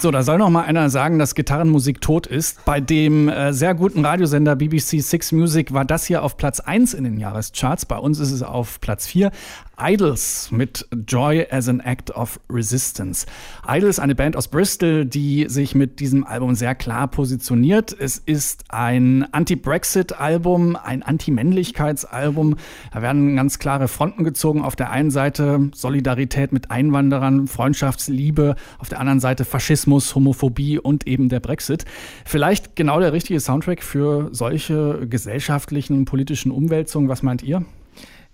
[0.00, 2.64] So, da soll noch mal einer sagen, dass Gitarrenmusik tot ist.
[2.64, 6.94] Bei dem äh, sehr guten Radiosender BBC Six Music war das hier auf Platz 1
[6.94, 7.84] in den Jahrescharts.
[7.84, 9.32] Bei uns ist es auf Platz 4.
[9.80, 13.26] Idols mit Joy as an Act of Resistance.
[13.66, 17.94] Idols, eine Band aus Bristol, die sich mit diesem Album sehr klar positioniert.
[17.98, 22.56] Es ist ein Anti-Brexit-Album, ein Anti-Männlichkeitsalbum.
[22.92, 24.62] Da werden ganz klare Fronten gezogen.
[24.62, 31.06] Auf der einen Seite Solidarität mit Einwanderern, Freundschaftsliebe, auf der anderen Seite Faschismus, Homophobie und
[31.06, 31.84] eben der Brexit.
[32.24, 37.08] Vielleicht genau der richtige Soundtrack für solche gesellschaftlichen und politischen Umwälzungen.
[37.08, 37.64] Was meint ihr?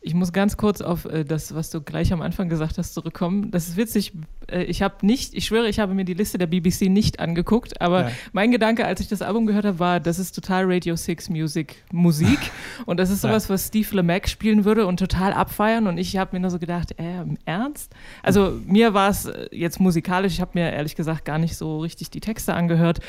[0.06, 3.50] Ich muss ganz kurz auf äh, das, was du gleich am Anfang gesagt hast, zurückkommen.
[3.50, 4.12] Das ist witzig.
[4.50, 7.80] Äh, ich habe nicht, ich schwöre, ich habe mir die Liste der BBC nicht angeguckt,
[7.80, 8.10] aber Ja.
[8.34, 11.76] mein Gedanke, als ich das Album gehört habe, war, das ist total Radio 6 Music
[11.90, 12.38] Musik.
[12.84, 15.86] und das ist sowas, was Steve LeMac spielen würde und total abfeiern.
[15.86, 17.90] Und ich habe mir nur so gedacht, äh, im Ernst?
[18.22, 21.78] Also mir war es äh, jetzt musikalisch, ich habe mir ehrlich gesagt gar nicht so
[21.78, 23.00] richtig die Texte angehört,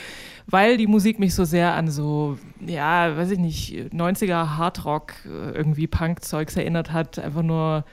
[0.47, 5.51] weil die Musik mich so sehr an so, ja, weiß ich nicht, 90er Hardrock, äh,
[5.51, 7.19] irgendwie Punk-Zeugs erinnert hat.
[7.19, 7.83] Einfach nur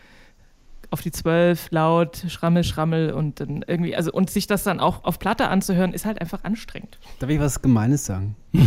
[0.91, 5.05] auf die Zwölf, laut, Schrammel, Schrammel und dann irgendwie, also und sich das dann auch
[5.05, 6.99] auf Platte anzuhören, ist halt einfach anstrengend.
[7.19, 8.37] Darf ich was Gemeines sagen?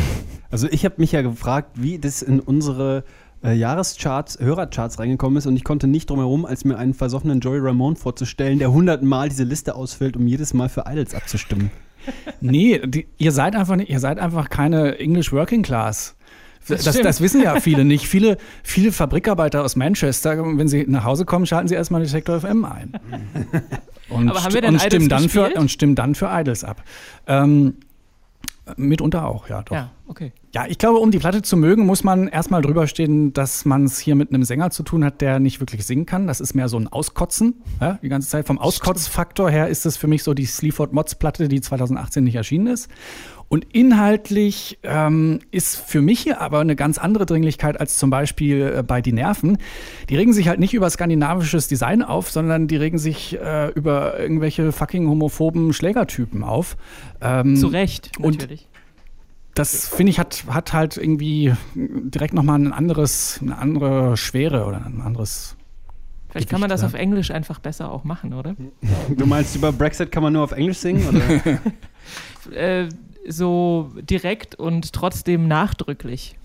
[0.50, 3.04] also ich habe mich ja gefragt, wie das in unsere
[3.44, 7.42] äh, Jahrescharts, Hörercharts reingekommen ist und ich konnte nicht drum herum, als mir einen versoffenen
[7.42, 11.70] Joey Ramone vorzustellen, der hundertmal diese Liste ausfüllt, um jedes Mal für Idols abzustimmen.
[12.42, 16.16] Nee, die, ihr seid einfach ihr seid einfach keine English Working Class.
[16.68, 18.08] Das Das, das wissen ja viele nicht.
[18.08, 22.66] Viele, viele Fabrikarbeiter aus Manchester, wenn sie nach Hause kommen, schalten sie erstmal Detektor FM
[22.66, 22.94] ein.
[24.10, 26.64] Und, Aber haben wir denn und, Idols stimmen dann für, und stimmen dann für Idols
[26.64, 26.84] ab.
[27.26, 27.74] Ähm,
[28.76, 29.76] mitunter auch, ja, doch.
[29.76, 30.32] Ja, okay.
[30.54, 33.86] Ja, ich glaube, um die Platte zu mögen, muss man erstmal drüber stehen, dass man
[33.86, 36.28] es hier mit einem Sänger zu tun hat, der nicht wirklich singen kann.
[36.28, 37.56] Das ist mehr so ein Auskotzen.
[37.82, 41.16] Ja, die ganze Zeit vom Auskotzfaktor her ist es für mich so die Sleaford Mods
[41.16, 42.90] Platte, die 2018 nicht erschienen ist.
[43.48, 48.76] Und inhaltlich ähm, ist für mich hier aber eine ganz andere Dringlichkeit als zum Beispiel
[48.78, 49.58] äh, bei Die Nerven.
[50.10, 54.20] Die regen sich halt nicht über skandinavisches Design auf, sondern die regen sich äh, über
[54.20, 56.76] irgendwelche fucking homophoben Schlägertypen auf.
[57.22, 58.68] Ähm, Zu Recht, natürlich.
[59.56, 64.86] Das finde ich hat, hat halt irgendwie direkt nochmal ein anderes, eine andere Schwere oder
[64.86, 65.56] ein anderes.
[66.30, 68.56] Vielleicht kann man das Gewicht, auf Englisch einfach besser auch machen, oder?
[69.10, 71.08] Du meinst, über Brexit kann man nur auf Englisch singen?
[71.08, 71.62] Oder?
[72.84, 72.90] äh,
[73.28, 76.36] so direkt und trotzdem nachdrücklich.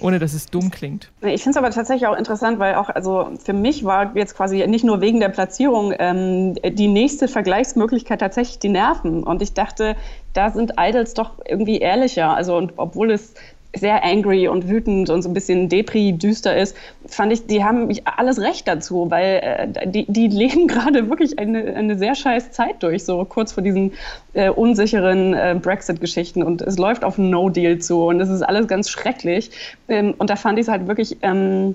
[0.00, 1.10] Ohne dass es dumm klingt.
[1.22, 4.64] Ich finde es aber tatsächlich auch interessant, weil auch, also für mich war jetzt quasi
[4.66, 9.24] nicht nur wegen der Platzierung ähm, die nächste Vergleichsmöglichkeit tatsächlich die Nerven.
[9.24, 9.96] Und ich dachte,
[10.34, 12.34] da sind Idols doch irgendwie ehrlicher.
[12.34, 13.34] Also, und obwohl es
[13.80, 16.76] sehr angry und wütend und so ein bisschen depri, düster ist,
[17.06, 21.74] fand ich, die haben alles recht dazu, weil äh, die, die leben gerade wirklich eine,
[21.74, 23.92] eine sehr scheiß Zeit durch, so kurz vor diesen
[24.34, 28.90] äh, unsicheren äh, Brexit-Geschichten und es läuft auf No-Deal zu und es ist alles ganz
[28.90, 29.50] schrecklich.
[29.88, 31.74] Ähm, und da fand ich es halt wirklich ähm,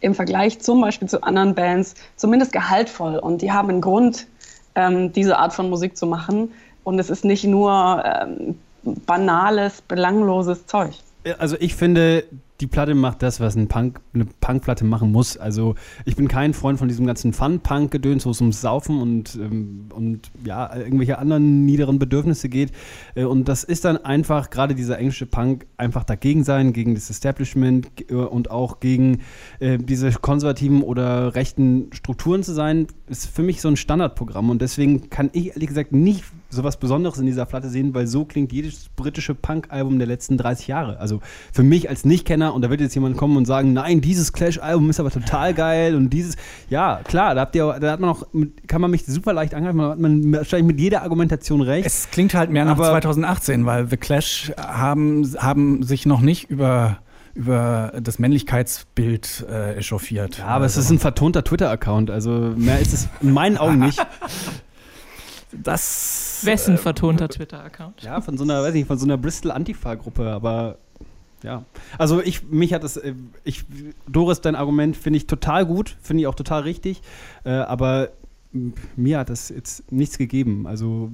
[0.00, 4.26] im Vergleich zum Beispiel zu anderen Bands zumindest gehaltvoll und die haben einen Grund,
[4.74, 6.52] ähm, diese Art von Musik zu machen
[6.84, 10.94] und es ist nicht nur ähm, banales, belangloses Zeug.
[11.38, 12.24] Also ich finde,
[12.60, 15.36] die Platte macht das, was ein Punk, eine Punkplatte machen muss.
[15.36, 19.88] Also ich bin kein Freund von diesem ganzen Fun-Punk-Gedöns, wo es ums Saufen und, ähm,
[19.94, 22.72] und ja, irgendwelche anderen niederen Bedürfnisse geht.
[23.14, 27.10] Äh, und das ist dann einfach, gerade dieser englische Punk, einfach dagegen sein, gegen das
[27.10, 29.20] Establishment äh, und auch gegen
[29.60, 34.50] äh, diese konservativen oder rechten Strukturen zu sein, ist für mich so ein Standardprogramm.
[34.50, 38.06] Und deswegen kann ich ehrlich gesagt nicht so was Besonderes in dieser Platte sehen, weil
[38.06, 40.98] so klingt jedes britische Punk-Album der letzten 30 Jahre.
[40.98, 41.20] Also
[41.52, 44.88] für mich als Nichtkenner, und da wird jetzt jemand kommen und sagen, nein, dieses Clash-Album
[44.88, 46.36] ist aber total geil und dieses,
[46.70, 48.22] ja, klar, da habt ihr, da hat man auch,
[48.66, 51.86] kann man mich super leicht angreifen, da hat man wahrscheinlich mit jeder Argumentation recht.
[51.86, 56.48] Es klingt halt mehr nach Aber- 2018, weil The Clash haben, haben sich noch nicht
[56.50, 56.98] über,
[57.34, 60.38] über das Männlichkeitsbild äh, echauffiert.
[60.38, 64.00] Ja, aber es ist ein vertonter Twitter-Account, also mehr ist es in meinen Augen nicht.
[65.52, 66.27] Das.
[66.44, 68.02] Wessen vertonter Twitter-Account?
[68.02, 70.78] Ja, von so einer, weiß nicht, von so einer Bristol-Antifa-Gruppe, aber
[71.42, 71.64] ja.
[71.98, 73.14] Also ich, mich hat es, äh,
[73.44, 73.64] ich,
[74.08, 77.02] Doris, dein Argument finde ich total gut, finde ich auch total richtig,
[77.44, 78.10] äh, aber
[78.96, 81.10] mir hat das jetzt nichts gegeben, also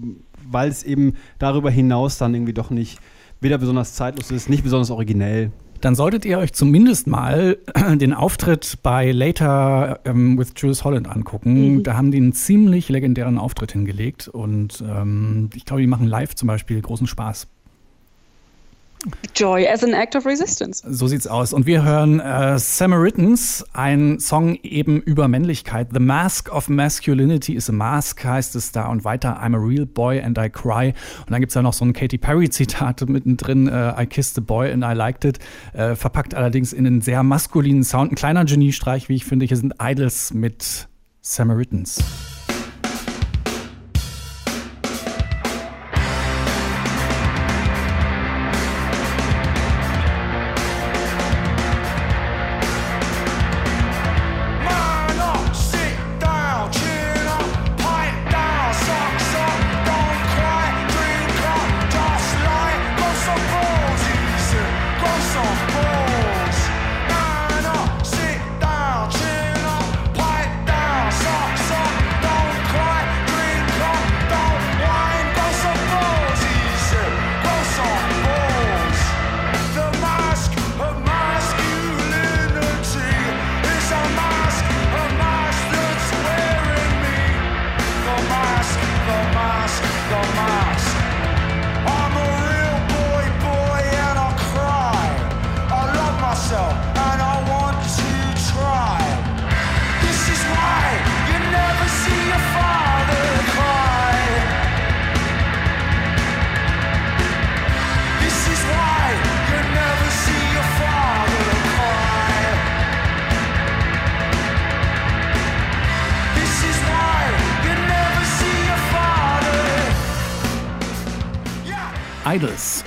[0.49, 3.01] weil es eben darüber hinaus dann irgendwie doch nicht
[3.41, 5.51] weder besonders zeitlos ist, nicht besonders originell.
[5.85, 7.59] Dann solltet ihr euch zumindest mal
[7.97, 11.75] den Auftritt bei Later ähm, with Jules Holland angucken.
[11.75, 11.83] Mhm.
[11.83, 16.35] Da haben die einen ziemlich legendären Auftritt hingelegt und ähm, ich glaube, die machen live
[16.37, 17.49] zum Beispiel großen Spaß.
[19.35, 20.83] Joy as an act of resistance.
[20.87, 21.53] So sieht's aus.
[21.53, 25.89] Und wir hören äh, Samaritans, ein Song eben über Männlichkeit.
[25.93, 28.87] The Mask of Masculinity is a Mask, heißt es da.
[28.87, 30.95] Und weiter, I'm a real boy and I cry.
[31.21, 34.73] Und dann gibt's da noch so ein Katy Perry-Zitat mittendrin, äh, I kissed the boy
[34.73, 35.39] and I liked it.
[35.73, 38.13] Äh, verpackt allerdings in einen sehr maskulinen Sound.
[38.13, 39.47] Ein kleiner Geniestreich, wie ich finde.
[39.47, 40.89] Hier sind Idols mit
[41.21, 41.99] Samaritans.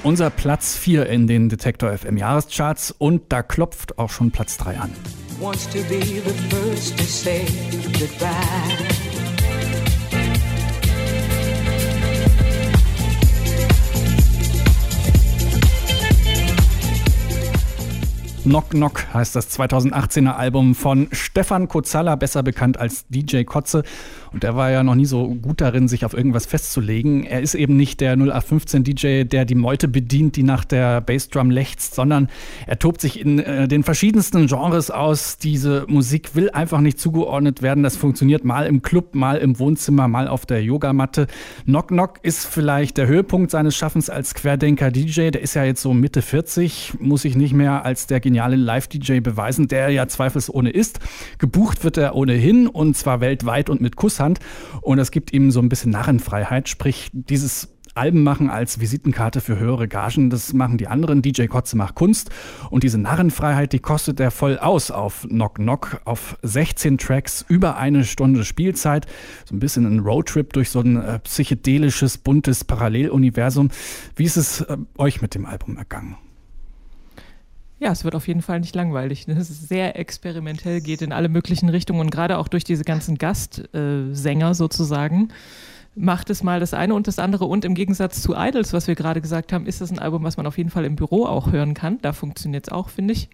[0.07, 4.77] Unser Platz 4 in den Detektor FM Jahrescharts und da klopft auch schon Platz 3
[4.77, 4.89] an.
[5.41, 7.45] wants to be the first to say
[7.99, 8.27] goodbye.
[18.47, 23.83] Knock Knock heißt das 2018er Album von Stefan Kozalla, besser bekannt als DJ Kotze.
[24.31, 27.23] Und der war ja noch nie so gut darin, sich auf irgendwas festzulegen.
[27.23, 31.51] Er ist eben nicht der 0815 DJ, der die Meute bedient, die nach der Bassdrum
[31.51, 32.29] lechzt, sondern
[32.65, 35.37] er tobt sich in äh, den verschiedensten Genres aus.
[35.37, 37.83] Diese Musik will einfach nicht zugeordnet werden.
[37.83, 41.27] Das funktioniert mal im Club, mal im Wohnzimmer, mal auf der Yogamatte.
[41.65, 45.31] Knock Knock ist vielleicht der Höhepunkt seines Schaffens als Querdenker-DJ.
[45.31, 49.19] Der ist ja jetzt so Mitte 40, muss sich nicht mehr als der geniale Live-DJ
[49.19, 50.99] beweisen, der er ja zweifelsohne ist.
[51.37, 54.39] Gebucht wird er ohnehin und zwar weltweit und mit Kusshand.
[54.81, 59.57] Und das gibt ihm so ein bisschen Narrenfreiheit, sprich dieses Alben machen als Visitenkarte für
[59.57, 61.23] höhere Gagen, das machen die anderen.
[61.23, 62.29] DJ Kotze macht Kunst
[62.69, 67.77] und diese Narrenfreiheit, die kostet er voll aus auf Knock Knock, auf 16 Tracks, über
[67.77, 69.07] eine Stunde Spielzeit.
[69.45, 73.69] So ein bisschen ein Roadtrip durch so ein äh, psychedelisches, buntes Paralleluniversum.
[74.15, 76.17] Wie ist es äh, euch mit dem Album ergangen?
[77.79, 79.27] Ja, es wird auf jeden Fall nicht langweilig.
[79.27, 83.17] Es ist sehr experimentell, geht in alle möglichen Richtungen und gerade auch durch diese ganzen
[83.17, 85.29] Gastsänger sozusagen
[85.97, 87.45] macht es mal das eine und das andere.
[87.45, 90.37] Und im Gegensatz zu Idols, was wir gerade gesagt haben, ist das ein Album, was
[90.37, 91.99] man auf jeden Fall im Büro auch hören kann.
[92.01, 93.29] Da funktioniert es auch, finde ich.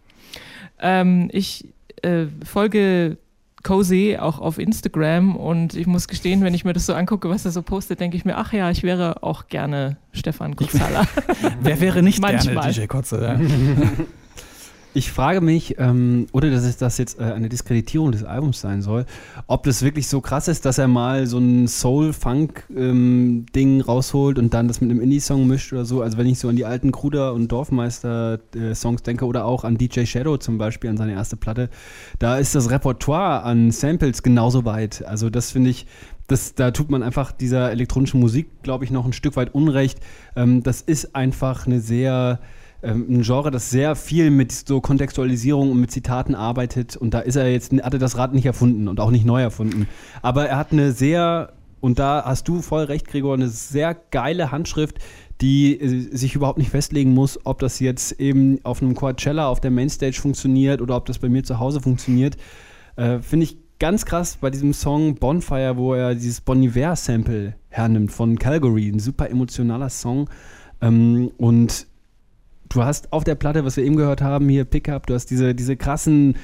[0.79, 1.67] Ähm, ich
[2.01, 3.17] äh, folge
[3.63, 7.45] Cozy auch auf Instagram und ich muss gestehen, wenn ich mir das so angucke, was
[7.45, 11.03] er so postet, denke ich mir, ach ja, ich wäre auch gerne Stefan Kozala.
[11.61, 12.55] Wer wäre nicht Manchmal.
[12.55, 13.21] gerne DJ Kotze?
[13.23, 13.39] Ja.
[14.95, 18.83] Ich frage mich, ähm, oder dass es das jetzt äh, eine Diskreditierung des Albums sein
[18.83, 19.07] soll,
[19.47, 24.67] ob das wirklich so krass ist, dass er mal so ein Soul-Funk-Ding rausholt und dann
[24.67, 26.03] das mit einem Indie-Song mischt oder so.
[26.03, 30.05] Also wenn ich so an die alten Kruder- und Dorfmeister-Songs denke oder auch an DJ
[30.05, 31.71] Shadow zum Beispiel, an seine erste Platte,
[32.19, 35.03] da ist das Repertoire an Samples genauso weit.
[35.07, 35.87] Also das finde ich,
[36.27, 40.01] das, da tut man einfach dieser elektronischen Musik, glaube ich, noch ein Stück weit Unrecht.
[40.35, 42.39] Ähm, das ist einfach eine sehr
[42.83, 46.95] ähm, ein Genre, das sehr viel mit so Kontextualisierung und mit Zitaten arbeitet.
[46.97, 49.41] Und da ist er jetzt, hat er das Rad nicht erfunden und auch nicht neu
[49.41, 49.87] erfunden.
[50.21, 54.51] Aber er hat eine sehr, und da hast du voll recht, Gregor, eine sehr geile
[54.51, 54.99] Handschrift,
[55.41, 59.61] die äh, sich überhaupt nicht festlegen muss, ob das jetzt eben auf einem Coachella auf
[59.61, 62.35] der Mainstage funktioniert oder ob das bei mir zu Hause funktioniert.
[62.97, 68.11] Äh, Finde ich ganz krass bei diesem Song Bonfire, wo er dieses Bon Iver-Sample hernimmt
[68.11, 68.89] von Calgary.
[68.89, 70.29] Ein super emotionaler Song.
[70.81, 71.87] Ähm, und
[72.73, 75.55] du hast auf der Platte, was wir eben gehört haben, hier Pickup, du hast diese,
[75.55, 76.35] diese krassen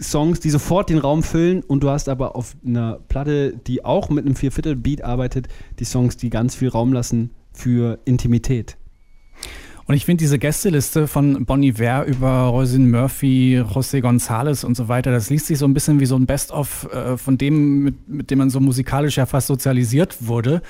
[0.00, 4.08] Songs, die sofort den Raum füllen und du hast aber auf einer Platte, die auch
[4.08, 5.48] mit einem Vierviertel-Beat arbeitet,
[5.78, 8.76] die Songs, die ganz viel Raum lassen für Intimität.
[9.86, 14.88] Und ich finde diese Gästeliste von Bon Iver über Rosin Murphy, José González und so
[14.88, 18.08] weiter, das liest sich so ein bisschen wie so ein Best-of äh, von dem, mit,
[18.08, 20.62] mit dem man so musikalisch ja fast sozialisiert wurde.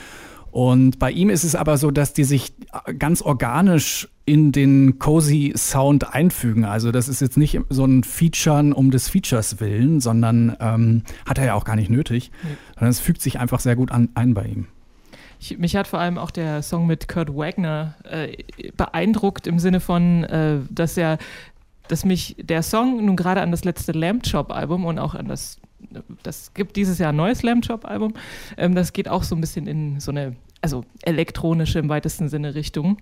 [0.55, 2.55] Und bei ihm ist es aber so, dass die sich
[3.01, 6.65] ganz organisch in den cozy Sound einfügen.
[6.65, 11.39] Also das ist jetzt nicht so ein Featuren um des Features willen, sondern ähm, hat
[11.39, 12.31] er ja auch gar nicht nötig,
[12.75, 14.69] sondern es fügt sich einfach sehr gut an, ein bei ihm.
[15.41, 18.37] Ich, mich hat vor allem auch der Song mit Kurt Wagner äh,
[18.77, 21.19] beeindruckt im Sinne von, äh, dass er,
[21.89, 25.27] dass mich der Song nun gerade an das letzte Lamb Chop Album und auch an
[25.27, 25.59] das,
[26.23, 28.15] das gibt dieses Jahr ein neues Lamb Chop Album,
[28.57, 32.55] ähm, das geht auch so ein bisschen in so eine, also elektronische im weitesten Sinne
[32.55, 32.99] Richtung.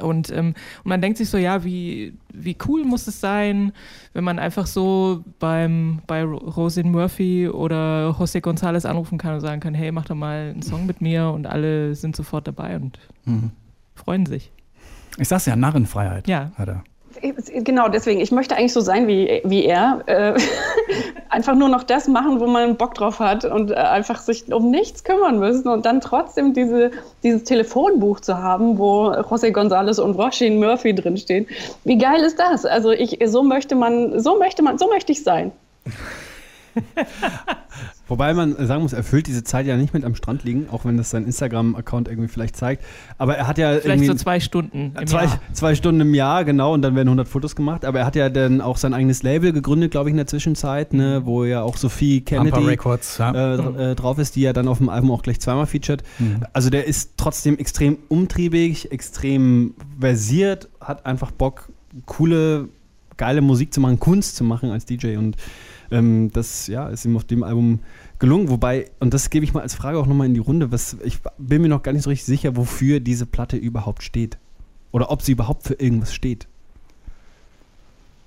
[0.00, 3.72] Und, ähm, und man denkt sich so, ja, wie, wie cool muss es sein,
[4.12, 9.60] wenn man einfach so beim, bei Rosin Murphy oder José González anrufen kann und sagen
[9.60, 12.98] kann, hey, mach doch mal einen Song mit mir und alle sind sofort dabei und
[13.24, 13.50] Mhm.
[13.94, 14.50] freuen sich.
[15.16, 16.26] Ich sag's ja, Narrenfreiheit.
[16.26, 16.50] Ja.
[16.56, 16.84] Hat er.
[17.20, 20.02] Genau, deswegen, ich möchte eigentlich so sein wie, wie er.
[20.06, 20.34] Äh,
[21.28, 24.70] einfach nur noch das machen, wo man Bock drauf hat und äh, einfach sich um
[24.70, 26.90] nichts kümmern müssen und dann trotzdem diese,
[27.22, 31.46] dieses Telefonbuch zu haben, wo José González und Roshin Murphy drinstehen.
[31.84, 32.64] Wie geil ist das?
[32.64, 35.52] Also ich, so möchte man, so möchte man, so möchte ich sein.
[38.08, 40.84] Wobei man sagen muss, er füllt diese Zeit ja nicht mit am Strand liegen, auch
[40.86, 42.82] wenn das sein Instagram-Account irgendwie vielleicht zeigt.
[43.18, 45.40] Aber er hat ja Vielleicht irgendwie so zwei Stunden im zwei, Jahr.
[45.52, 47.84] zwei Stunden im Jahr, genau, und dann werden 100 Fotos gemacht.
[47.84, 50.94] Aber er hat ja dann auch sein eigenes Label gegründet, glaube ich, in der Zwischenzeit,
[50.94, 53.30] ne, wo ja auch Sophie Kennedy Records, ja.
[53.30, 56.02] äh, dr- äh, drauf ist, die ja dann auf dem Album auch gleich zweimal featured.
[56.18, 56.40] Mhm.
[56.54, 61.68] Also der ist trotzdem extrem umtriebig, extrem versiert, hat einfach Bock,
[62.06, 62.68] coole,
[63.18, 65.36] geile Musik zu machen, Kunst zu machen als DJ und
[65.90, 67.80] ähm, das ja, ist ihm auf dem Album
[68.18, 68.48] gelungen.
[68.48, 71.18] Wobei, und das gebe ich mal als Frage auch nochmal in die Runde, was, ich
[71.38, 74.38] bin mir noch gar nicht so richtig sicher, wofür diese Platte überhaupt steht.
[74.92, 76.46] Oder ob sie überhaupt für irgendwas steht.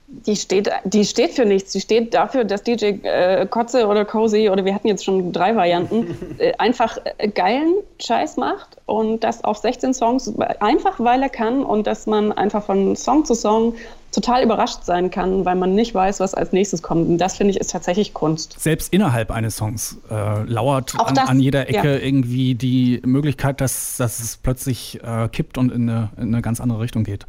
[0.07, 1.72] Die steht, die steht für nichts.
[1.72, 5.55] Die steht dafür, dass DJ äh, Kotze oder Cozy oder wir hatten jetzt schon drei
[5.55, 11.30] Varianten, äh, einfach äh, geilen Scheiß macht und das auf 16 Songs, einfach weil er
[11.30, 13.76] kann und dass man einfach von Song zu Song
[14.12, 17.08] total überrascht sein kann, weil man nicht weiß, was als nächstes kommt.
[17.08, 18.60] Und das finde ich ist tatsächlich Kunst.
[18.60, 21.98] Selbst innerhalb eines Songs äh, lauert an, das, an jeder Ecke ja.
[21.98, 26.60] irgendwie die Möglichkeit, dass, dass es plötzlich äh, kippt und in eine, in eine ganz
[26.60, 27.26] andere Richtung geht.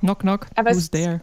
[0.00, 1.20] Knock, knock, Aber who's there?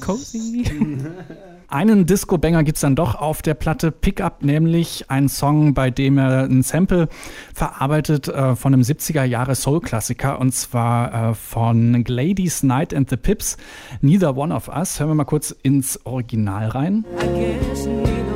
[0.00, 0.64] Cozy.
[1.70, 6.18] Einen Disco-Banger gibt es dann doch auf der Platte Pickup, nämlich ein Song, bei dem
[6.18, 7.08] er ein Sample
[7.54, 13.56] verarbeitet äh, von einem 70er-Jahre-Soul-Klassiker und zwar äh, von Gladys Knight and the Pips,
[14.00, 14.98] Neither One of Us.
[14.98, 17.04] Hören wir mal kurz ins Original rein.
[17.22, 18.29] I guess neither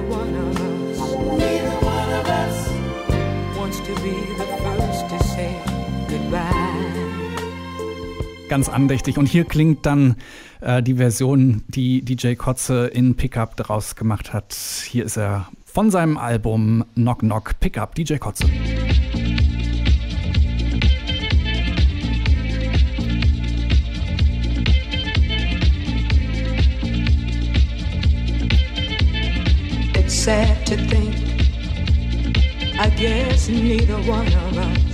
[8.54, 9.18] Ganz andächtig.
[9.18, 10.14] Und hier klingt dann
[10.60, 14.54] äh, die Version, die DJ Kotze in Pickup daraus gemacht hat.
[14.88, 18.46] Hier ist er von seinem Album Knock Knock Pickup, DJ Kotze.
[29.96, 31.12] It's sad to think.
[32.78, 34.93] I guess neither one of us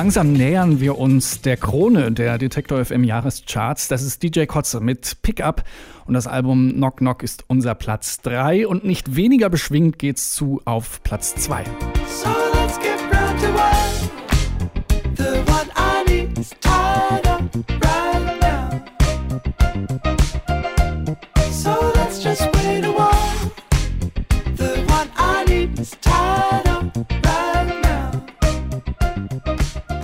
[0.00, 3.88] langsam nähern wir uns der Krone der Detektor FM Jahrescharts.
[3.88, 5.62] Das ist DJ Kotze mit Pickup
[6.06, 10.62] und das Album Knock Knock ist unser Platz 3 und nicht weniger beschwingt geht's zu
[10.64, 11.64] auf Platz 2.
[12.06, 15.18] So let's get round to work.
[15.18, 16.79] The one I need is time.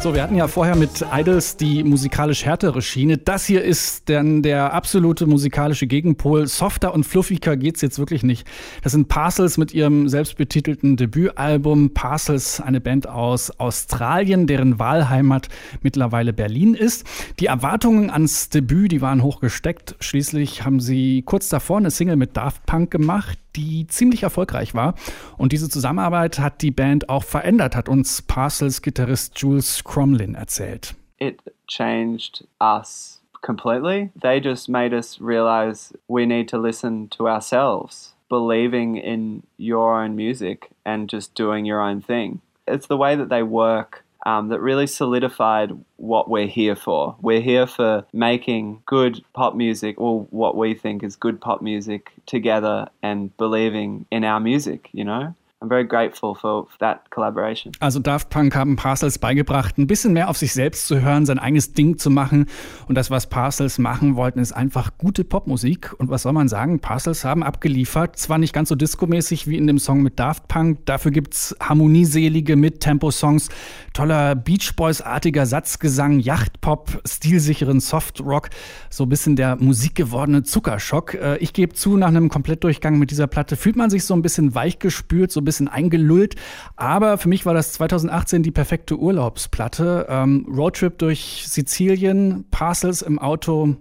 [0.07, 3.19] So, wir hatten ja vorher mit Idols die musikalisch härtere Schiene.
[3.19, 6.47] Das hier ist dann der absolute musikalische Gegenpol.
[6.47, 8.47] Softer und fluffiger geht's jetzt wirklich nicht.
[8.85, 11.93] Das sind Parcels mit ihrem selbstbetitelten Debütalbum.
[11.93, 15.49] Parcels, eine Band aus Australien, deren Wahlheimat
[15.83, 17.05] mittlerweile Berlin ist.
[17.41, 19.97] Die Erwartungen ans Debüt, die waren hochgesteckt.
[19.99, 24.95] Schließlich haben sie kurz davor eine Single mit Daft Punk gemacht die ziemlich erfolgreich war.
[25.39, 30.95] Und diese Zusammenarbeit hat die Band auch verändert, hat uns Parcels Gitarrist Jules Cromlin erzählt.
[31.19, 34.11] it changed us completely.
[34.21, 40.17] They just made us realize we need to listen to ourselves, believing in your own
[40.17, 42.41] music and just doing your own thing.
[42.67, 47.15] It's the way that they work um, that really solidified what we're here for.
[47.23, 52.11] We're here for making good pop music, or what we think is good pop music,
[52.27, 55.35] together and believing in our music, you know?
[55.63, 57.73] I'm very grateful for that collaboration.
[57.81, 61.39] Also Daft Punk haben Parcels beigebracht, ein bisschen mehr auf sich selbst zu hören, sein
[61.39, 62.45] eigenes Ding zu machen.
[62.89, 65.95] Und das, was Parcels machen wollten, ist einfach gute Popmusik.
[65.99, 66.81] Und was soll man sagen?
[66.81, 68.19] Parcels haben abgeliefert.
[68.19, 72.55] Zwar nicht ganz so diskomäßig wie in dem Song mit Daft Punk, dafür gibt's harmonieselige
[72.55, 73.49] Mit-Tempo-Songs,
[73.95, 78.51] toller Beach Boys-artiger Satzgesang, Yachtpop, stilsicheren Softrock,
[78.91, 81.15] so ein bisschen der musikgewordene Zuckerschock.
[81.15, 84.21] Äh, Ich gebe zu, nach einem Komplettdurchgang mit dieser Platte fühlt man sich so ein
[84.21, 86.37] bisschen weich gespült, so bisschen eingelullt.
[86.77, 90.07] Aber für mich war das 2018 die perfekte Urlaubsplatte.
[90.11, 93.77] Ähm, Roadtrip durch Sizilien, Parcels im Auto,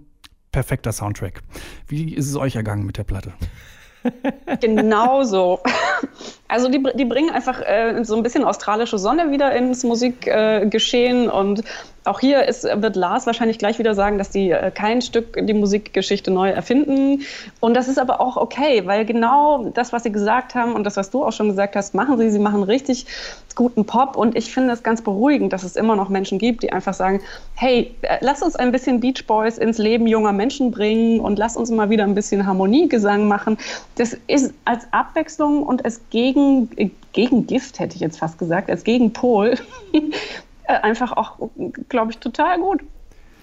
[0.52, 1.42] perfekter Soundtrack.
[1.86, 3.34] Wie ist es euch ergangen mit der Platte?
[4.60, 5.60] Genau so.
[6.48, 11.30] Also die, die bringen einfach äh, so ein bisschen australische Sonne wieder ins Musikgeschehen äh,
[11.30, 11.62] und
[12.06, 15.54] auch hier ist, wird Lars wahrscheinlich gleich wieder sagen, dass die äh, kein Stück die
[15.54, 17.22] Musikgeschichte neu erfinden.
[17.60, 20.96] Und das ist aber auch okay, weil genau das, was sie gesagt haben und das,
[20.96, 22.30] was du auch schon gesagt hast, machen sie.
[22.30, 23.06] Sie machen richtig
[23.56, 26.72] guten Pop und ich finde es ganz beruhigend, dass es immer noch Menschen gibt, die
[26.72, 27.20] einfach sagen,
[27.54, 31.56] hey, äh, lass uns ein bisschen Beach Boys ins Leben junger Menschen bringen und lass
[31.56, 33.56] uns mal wieder ein bisschen Harmoniegesang machen.
[33.96, 36.35] Das ist als Abwechslung und als Gegen,
[36.76, 39.54] äh, Gegengift, hätte ich jetzt fast gesagt, als Gegenpol
[39.92, 41.50] äh, einfach auch,
[41.88, 42.82] glaube ich, total gut.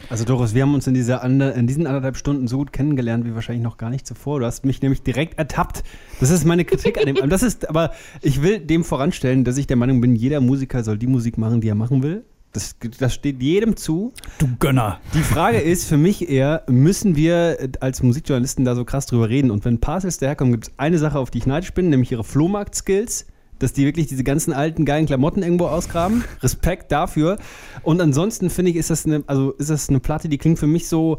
[0.10, 3.26] Also Doris, wir haben uns in, dieser ander, in diesen anderthalb Stunden so gut kennengelernt
[3.26, 4.40] wie wahrscheinlich noch gar nicht zuvor.
[4.40, 5.84] Du hast mich nämlich direkt ertappt.
[6.20, 7.16] Das ist meine Kritik an dem.
[7.30, 7.92] Das ist, aber
[8.22, 11.62] ich will dem voranstellen, dass ich der Meinung bin, jeder Musiker soll die Musik machen,
[11.62, 12.26] die er machen will.
[12.54, 14.14] Das, das steht jedem zu.
[14.38, 15.00] Du Gönner.
[15.16, 19.50] Die Frage ist für mich eher, müssen wir als Musikjournalisten da so krass drüber reden?
[19.50, 22.24] Und wenn Parcels daherkommen, gibt es eine Sache, auf die ich neidisch bin, nämlich ihre
[22.24, 23.26] Flohmarkt-Skills
[23.60, 26.26] dass die wirklich diese ganzen alten geilen Klamotten irgendwo ausgraben.
[26.44, 27.38] Respekt dafür.
[27.82, 30.68] Und ansonsten finde ich, ist das eine, also ist das eine Platte, die klingt für
[30.68, 31.18] mich so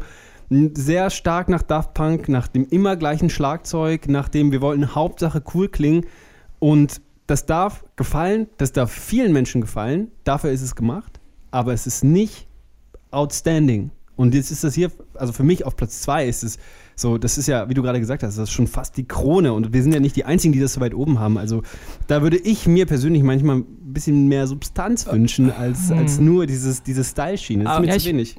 [0.49, 5.41] sehr stark nach Daft Punk, nach dem immer gleichen Schlagzeug, nach dem wir wollten Hauptsache
[5.55, 6.05] cool klingen.
[6.59, 10.11] Und das darf gefallen, das darf vielen Menschen gefallen.
[10.23, 11.19] Dafür ist es gemacht.
[11.51, 12.47] Aber es ist nicht
[13.11, 13.91] outstanding.
[14.15, 16.57] Und jetzt ist das hier, also für mich auf Platz zwei ist es
[16.95, 19.53] so, das ist ja, wie du gerade gesagt hast, das ist schon fast die Krone.
[19.53, 21.37] Und wir sind ja nicht die Einzigen, die das so weit oben haben.
[21.37, 21.61] Also
[22.07, 25.97] da würde ich mir persönlich manchmal ein bisschen mehr Substanz wünschen, als, Hm.
[25.97, 27.63] als nur dieses, diese Style-Schiene.
[27.65, 28.35] Das ist Ah, mir ja, zu wenig.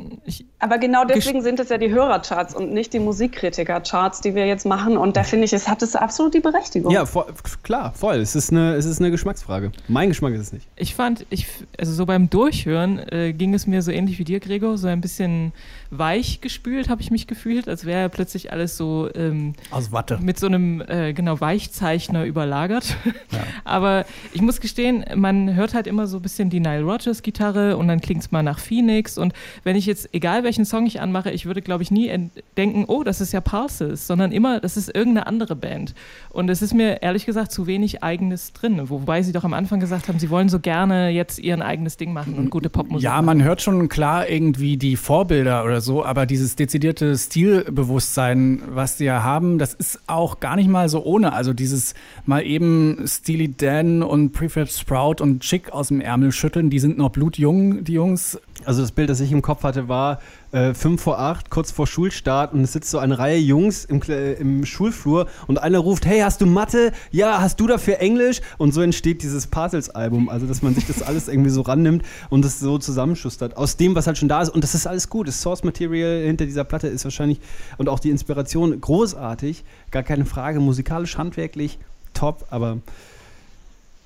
[0.58, 4.66] Aber genau deswegen sind es ja die Hörercharts und nicht die Musikkritiker-Charts, die wir jetzt
[4.66, 4.96] machen.
[4.96, 6.90] Und da finde ich, es hat es absolut die Berechtigung.
[6.92, 7.26] Ja, voll,
[7.62, 8.16] klar, voll.
[8.16, 9.72] Es ist, eine, es ist eine Geschmacksfrage.
[9.88, 10.66] Mein Geschmack ist es nicht.
[10.76, 11.46] Ich fand, ich,
[11.78, 15.00] also so beim Durchhören äh, ging es mir so ähnlich wie dir, Gregor, so ein
[15.00, 15.52] bisschen
[15.90, 20.18] weich gespült habe ich mich gefühlt, als wäre plötzlich alles so ähm, Aus Watte.
[20.20, 22.96] mit so einem äh, genau Weichzeichner überlagert.
[23.64, 27.76] Aber ich muss gestehen, man hört halt immer so ein bisschen die Nile Rodgers Gitarre
[27.76, 29.18] und dann klingt es mal nach Phoenix.
[29.18, 29.32] Und
[29.64, 33.02] wenn ich jetzt, egal welchen Song ich anmache, ich würde, glaube ich, nie denken, oh,
[33.02, 35.94] das ist ja Parcels, sondern immer, das ist irgendeine andere Band.
[36.30, 38.80] Und es ist mir ehrlich gesagt zu wenig eigenes drin.
[38.88, 42.12] Wobei sie doch am Anfang gesagt haben, sie wollen so gerne jetzt ihren eigenes Ding
[42.12, 43.04] machen und gute Popmusik.
[43.04, 48.35] Ja, man hört schon klar irgendwie die Vorbilder oder so, aber dieses dezidierte Stilbewusstsein,
[48.68, 51.32] was die ja haben, das ist auch gar nicht mal so ohne.
[51.32, 51.94] Also dieses
[52.24, 56.98] mal eben Steely Dan und Prefab Sprout und Chick aus dem Ärmel schütteln, die sind
[56.98, 58.40] noch blutjung, die Jungs.
[58.64, 60.20] Also das Bild, das ich im Kopf hatte, war
[60.56, 64.00] äh, 5 vor 8, kurz vor Schulstart und es sitzt so eine Reihe Jungs im,
[64.00, 66.92] im Schulflur und einer ruft, hey, hast du Mathe?
[67.10, 68.40] Ja, hast du dafür Englisch?
[68.56, 72.42] Und so entsteht dieses Parcels-Album, also dass man sich das alles irgendwie so rannimmt und
[72.42, 75.28] das so zusammenschustert aus dem, was halt schon da ist und das ist alles gut.
[75.28, 77.38] Das Source-Material hinter dieser Platte ist wahrscheinlich
[77.76, 81.78] und auch die Inspiration großartig, gar keine Frage, musikalisch, handwerklich,
[82.14, 82.78] top, aber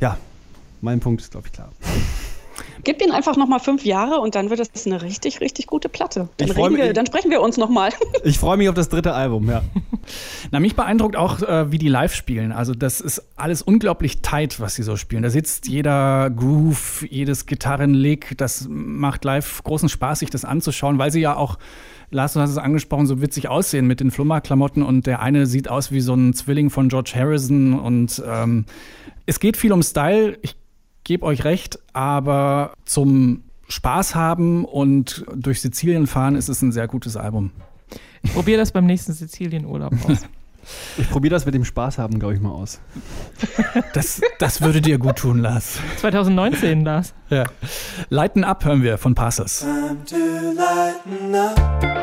[0.01, 0.17] ja,
[0.81, 1.71] mein Punkt ist, glaube ich, klar.
[2.91, 6.29] Gib ihnen einfach nochmal fünf Jahre und dann wird es eine richtig, richtig gute Platte.
[6.39, 7.91] Dann, reden mich- wir, dann sprechen wir uns nochmal.
[8.25, 9.63] Ich freue mich auf das dritte Album, ja.
[10.51, 12.51] Na, mich beeindruckt auch, äh, wie die live spielen.
[12.51, 15.23] Also, das ist alles unglaublich tight, was sie so spielen.
[15.23, 18.37] Da sitzt jeder Groove, jedes Gitarrenlick.
[18.39, 21.59] Das macht live großen Spaß, sich das anzuschauen, weil sie ja auch,
[22.11, 25.71] Lars, du hast es angesprochen, so witzig aussehen mit den Flummerklamotten und der eine sieht
[25.71, 28.65] aus wie so ein Zwilling von George Harrison und ähm,
[29.27, 30.37] es geht viel um Style.
[30.43, 30.57] Ich
[31.05, 36.89] gebe euch recht, aber zum Spaß haben und durch Sizilien fahren ist es ein sehr
[36.89, 37.53] gutes Album.
[38.23, 40.19] Ich probiere das beim nächsten Sizilien-Urlaub aus.
[40.99, 42.81] Ich probiere das mit dem Spaß haben, glaube ich, mal aus.
[43.95, 45.79] Das, das würde dir gut tun, Lars.
[45.97, 47.15] 2019, Lars.
[47.31, 47.45] Ja.
[48.11, 49.61] Lighten Up hören wir von Passes.
[49.61, 50.17] Time to
[50.55, 52.00] lighten up.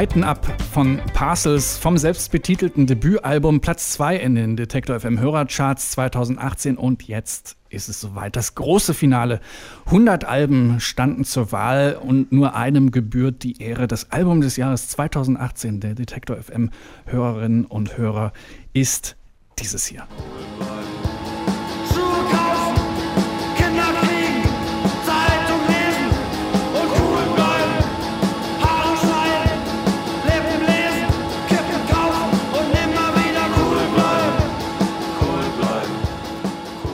[0.00, 6.78] Lighten Up von Parcels vom selbstbetitelten Debütalbum Platz 2 in den Detektor FM Hörercharts 2018
[6.78, 8.34] und jetzt ist es soweit.
[8.34, 9.40] Das große Finale.
[9.84, 13.86] 100 Alben standen zur Wahl und nur einem gebührt die Ehre.
[13.88, 16.70] Das Album des Jahres 2018 der Detektor FM
[17.04, 18.32] Hörerinnen und Hörer
[18.72, 19.18] ist
[19.58, 20.06] dieses hier.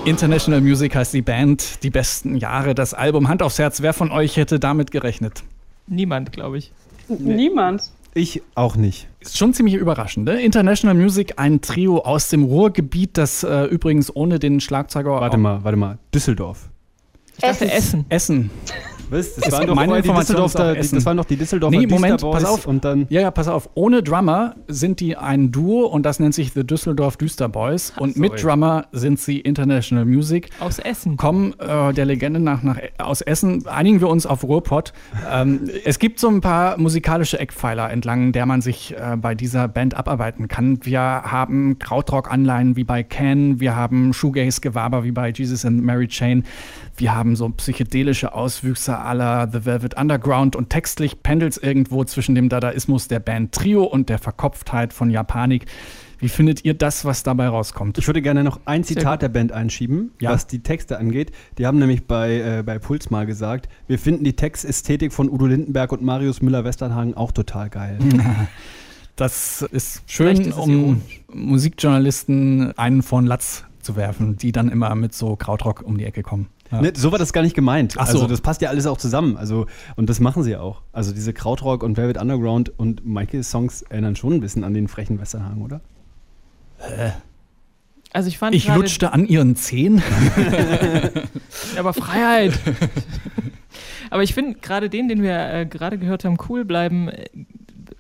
[0.07, 1.83] International Music heißt die Band.
[1.83, 3.29] Die besten Jahre, das Album.
[3.29, 5.43] Hand aufs Herz, wer von euch hätte damit gerechnet?
[5.89, 6.71] Niemand, glaube ich.
[7.09, 7.91] Niemand.
[8.15, 9.09] Ich auch nicht.
[9.19, 10.27] Ist schon ziemlich überraschend.
[10.27, 10.41] Ne?
[10.41, 15.11] International Music, ein Trio aus dem Ruhrgebiet, das äh, übrigens ohne den Schlagzeuger.
[15.11, 15.99] Warte mal, warte mal.
[16.15, 16.69] Düsseldorf.
[17.35, 18.07] Ich dachte Essen.
[18.09, 18.51] Essen.
[19.11, 19.35] Was?
[19.37, 22.21] Das waren doch meine die ist auch die, das waren doch die Düsseldorfer Nee, Moment,
[22.21, 22.67] pass auf.
[22.67, 23.71] und dann Ja, ja, pass auf.
[23.75, 27.93] Ohne Drummer sind die ein Duo und das nennt sich The Düsseldorf Düsterboys.
[27.99, 30.51] Und mit Drummer sind sie International Music.
[30.61, 31.17] Aus Essen.
[31.17, 33.67] Kommen äh, der Legende nach, nach aus Essen.
[33.67, 34.93] Einigen wir uns auf Ruhrpott.
[35.31, 39.69] Ähm, es gibt so ein paar musikalische Eckpfeiler entlang, der man sich äh, bei dieser
[39.69, 40.79] Band abarbeiten kann.
[40.83, 46.45] Wir haben Krautrock-Anleihen wie bei Can, wir haben Shoegaze-Gewaber wie bei Jesus and Mary Chain.
[46.97, 52.35] Wir haben so psychedelische Auswüchse aller The Velvet Underground und textlich pendelt es irgendwo zwischen
[52.35, 55.67] dem Dadaismus der Band Trio und der Verkopftheit von Japanik.
[56.19, 57.99] Wie findet ihr das, was dabei rauskommt?
[57.99, 60.31] Ich würde gerne noch ein Zitat der Band einschieben, Ja.
[60.31, 61.31] was die Texte angeht.
[61.59, 65.45] Die haben nämlich bei, äh, bei Puls mal gesagt, wir finden die Textästhetik von Udo
[65.47, 67.99] Lindenberg und Marius Müller-Westernhagen auch total geil.
[69.19, 71.01] Das ist schön, ist um
[71.33, 76.23] Musikjournalisten einen von Latz zu werfen, die dann immer mit so Krautrock um die Ecke
[76.23, 76.49] kommen.
[76.71, 76.81] Ja.
[76.81, 77.95] Ne, so war das gar nicht gemeint.
[77.97, 78.15] Ach so.
[78.15, 79.37] Also das passt ja alles auch zusammen.
[79.37, 79.67] Also,
[79.97, 80.83] und das machen sie auch.
[80.93, 84.89] Also diese Krautrock und Velvet Underground und Michaels Songs erinnern schon ein bisschen an den
[84.89, 85.81] frechen Westernhagen, oder?
[88.13, 90.03] Also ich fand Ich lutschte an ihren Zehen.
[91.79, 92.59] Aber Freiheit.
[94.11, 97.09] Aber ich finde gerade den, den wir äh, gerade gehört haben, cool bleiben.
[97.09, 97.27] äh,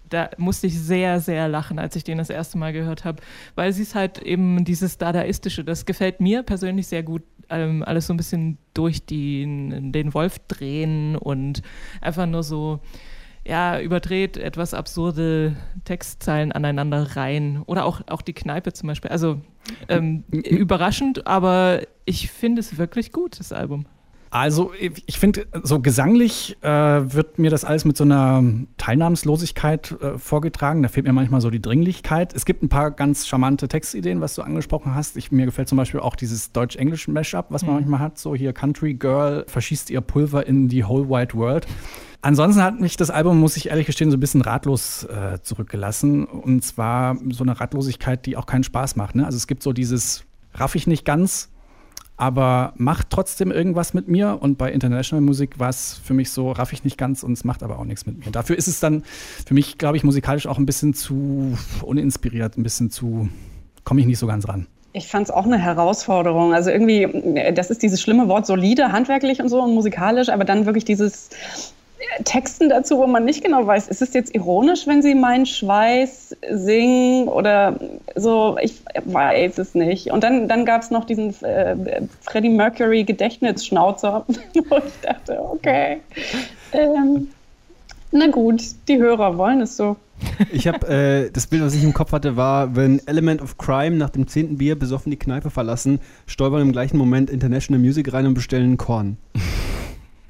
[0.08, 3.20] Da musste ich sehr, sehr lachen, als ich den das erste Mal gehört habe,
[3.56, 8.06] weil sie es halt eben dieses Dadaistische, das gefällt mir persönlich sehr gut, ähm, alles
[8.06, 11.62] so ein bisschen durch den, den Wolf drehen und
[12.00, 12.80] einfach nur so,
[13.46, 17.62] ja, überdreht, etwas absurde Textzeilen aneinander rein.
[17.66, 19.10] Oder auch, auch die Kneipe zum Beispiel.
[19.10, 19.40] Also
[19.88, 23.86] ähm, überraschend, aber ich finde es wirklich gut, das Album.
[24.36, 28.44] Also ich finde, so gesanglich äh, wird mir das alles mit so einer
[28.76, 30.82] Teilnahmslosigkeit äh, vorgetragen.
[30.82, 32.34] Da fehlt mir manchmal so die Dringlichkeit.
[32.34, 35.16] Es gibt ein paar ganz charmante Textideen, was du angesprochen hast.
[35.16, 37.80] Ich, mir gefällt zum Beispiel auch dieses Deutsch-Englisch-Mashup, was man Mhm.
[37.80, 38.18] manchmal hat.
[38.18, 41.66] So hier Country Girl verschießt ihr Pulver in die whole wide world.
[42.20, 46.26] Ansonsten hat mich das Album, muss ich ehrlich gestehen, so ein bisschen ratlos äh, zurückgelassen.
[46.26, 49.14] Und zwar so eine Ratlosigkeit, die auch keinen Spaß macht.
[49.14, 49.24] Ne?
[49.24, 51.50] Also es gibt so dieses raff ich nicht ganz,
[52.16, 54.38] aber macht trotzdem irgendwas mit mir.
[54.40, 57.44] Und bei International Musik war es für mich so, raff ich nicht ganz und es
[57.44, 58.32] macht aber auch nichts mit mir.
[58.32, 59.04] Dafür ist es dann
[59.46, 63.28] für mich, glaube ich, musikalisch auch ein bisschen zu uninspiriert, ein bisschen zu,
[63.84, 64.66] komme ich nicht so ganz ran.
[64.92, 66.54] Ich fand es auch eine Herausforderung.
[66.54, 70.64] Also irgendwie, das ist dieses schlimme Wort solide, handwerklich und so und musikalisch, aber dann
[70.64, 71.28] wirklich dieses
[72.24, 76.36] Texten dazu, wo man nicht genau weiß, ist es jetzt ironisch, wenn sie meinen Schweiß
[76.50, 77.78] singen oder
[78.14, 80.10] so, ich weiß es nicht.
[80.10, 84.24] Und dann, dann gab es noch diesen äh, Freddie Mercury Gedächtnisschnauzer,
[84.68, 85.98] wo ich dachte, okay,
[86.72, 87.28] ähm,
[88.12, 89.96] na gut, die Hörer wollen es so.
[90.50, 93.96] Ich habe äh, das Bild, was ich im Kopf hatte, war, wenn Element of Crime
[93.96, 98.26] nach dem zehnten Bier besoffen die Kneipe verlassen, stolpern im gleichen Moment International Music rein
[98.26, 99.18] und bestellen Korn.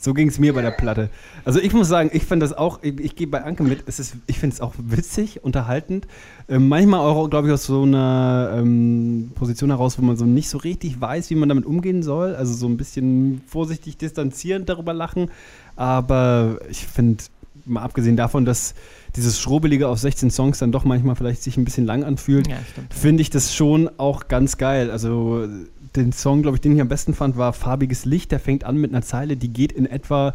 [0.07, 1.11] So ging es mir bei der Platte.
[1.45, 3.99] Also ich muss sagen, ich fand das auch, ich, ich gehe bei Anke mit, es
[3.99, 6.07] ist, ich finde es auch witzig, unterhaltend.
[6.49, 10.49] Ähm, manchmal auch, glaube ich, aus so einer ähm, Position heraus, wo man so nicht
[10.49, 12.37] so richtig weiß, wie man damit umgehen soll.
[12.37, 15.29] Also so ein bisschen vorsichtig distanzierend darüber lachen.
[15.75, 17.25] Aber ich finde,
[17.65, 18.77] mal abgesehen davon, dass
[19.17, 22.59] dieses Schrobelige auf 16 Songs dann doch manchmal vielleicht sich ein bisschen lang anfühlt, Ja,
[22.91, 24.91] finde ich das schon auch ganz geil.
[24.91, 25.49] Also
[25.97, 28.33] den Song, glaube ich, den ich am besten fand, war Farbiges Licht.
[28.33, 30.35] Der fängt an mit einer Zeile, die geht in etwa,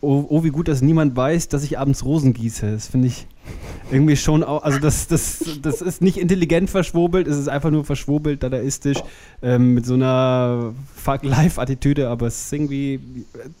[0.00, 2.72] oh, oh wie gut, dass niemand weiß, dass ich abends Rosen gieße.
[2.72, 3.26] Das finde ich
[3.90, 7.84] irgendwie schon auch, also das, das, das ist nicht intelligent verschwurbelt, es ist einfach nur
[7.84, 8.98] verschwurbelt, dadaistisch,
[9.42, 13.00] ähm, mit so einer Fuck-Life-Attitüde, aber es ist irgendwie,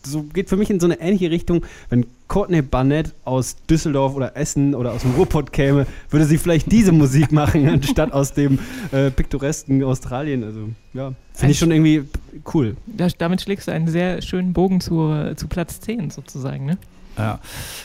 [0.02, 4.36] so geht für mich in so eine ähnliche Richtung, wenn Courtney Barnett aus Düsseldorf oder
[4.36, 8.58] Essen oder aus dem Ruhrpott käme, würde sie vielleicht diese Musik machen, anstatt aus dem
[8.92, 12.04] äh, piktoresken Australien, also ja, finde ich schon irgendwie
[12.54, 12.76] cool.
[12.86, 16.78] Da, damit schlägst du einen sehr schönen Bogen zu, zu Platz 10 sozusagen, ne?
[17.18, 17.40] Ja.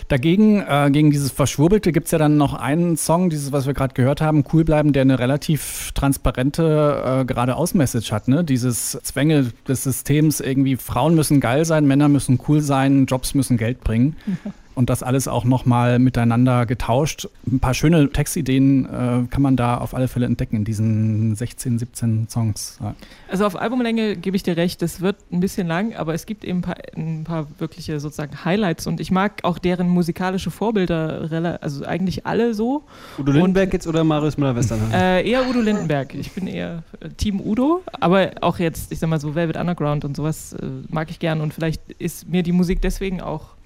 [0.07, 3.73] Dagegen, äh, gegen dieses Verschwurbelte, gibt es ja dann noch einen Song, dieses, was wir
[3.73, 8.27] gerade gehört haben, Cool bleiben, der eine relativ transparente äh, geradeaus-Message hat.
[8.27, 8.43] Ne?
[8.43, 13.57] Dieses Zwänge des Systems, irgendwie Frauen müssen geil sein, Männer müssen cool sein, Jobs müssen
[13.57, 14.15] Geld bringen.
[14.80, 17.27] Und das alles auch nochmal miteinander getauscht.
[17.45, 21.80] Ein paar schöne Textideen äh, kann man da auf alle Fälle entdecken in diesen 16,
[21.80, 22.77] 17 Songs.
[22.81, 22.95] Ja.
[23.30, 26.45] Also auf Albumlänge gebe ich dir recht, das wird ein bisschen lang, aber es gibt
[26.45, 31.60] eben ein paar, ein paar wirkliche sozusagen Highlights und ich mag auch deren musikalische Vorbilder,
[31.60, 32.84] also eigentlich alle so.
[33.18, 34.93] Udo Lindenberg jetzt oder Marius Müller-Westernhagen?
[34.99, 36.15] Äh, eher Udo Lindenberg.
[36.15, 40.06] Ich bin eher äh, Team Udo, aber auch jetzt, ich sag mal so Velvet Underground
[40.06, 43.59] und sowas äh, mag ich gern und vielleicht ist mir die Musik deswegen auch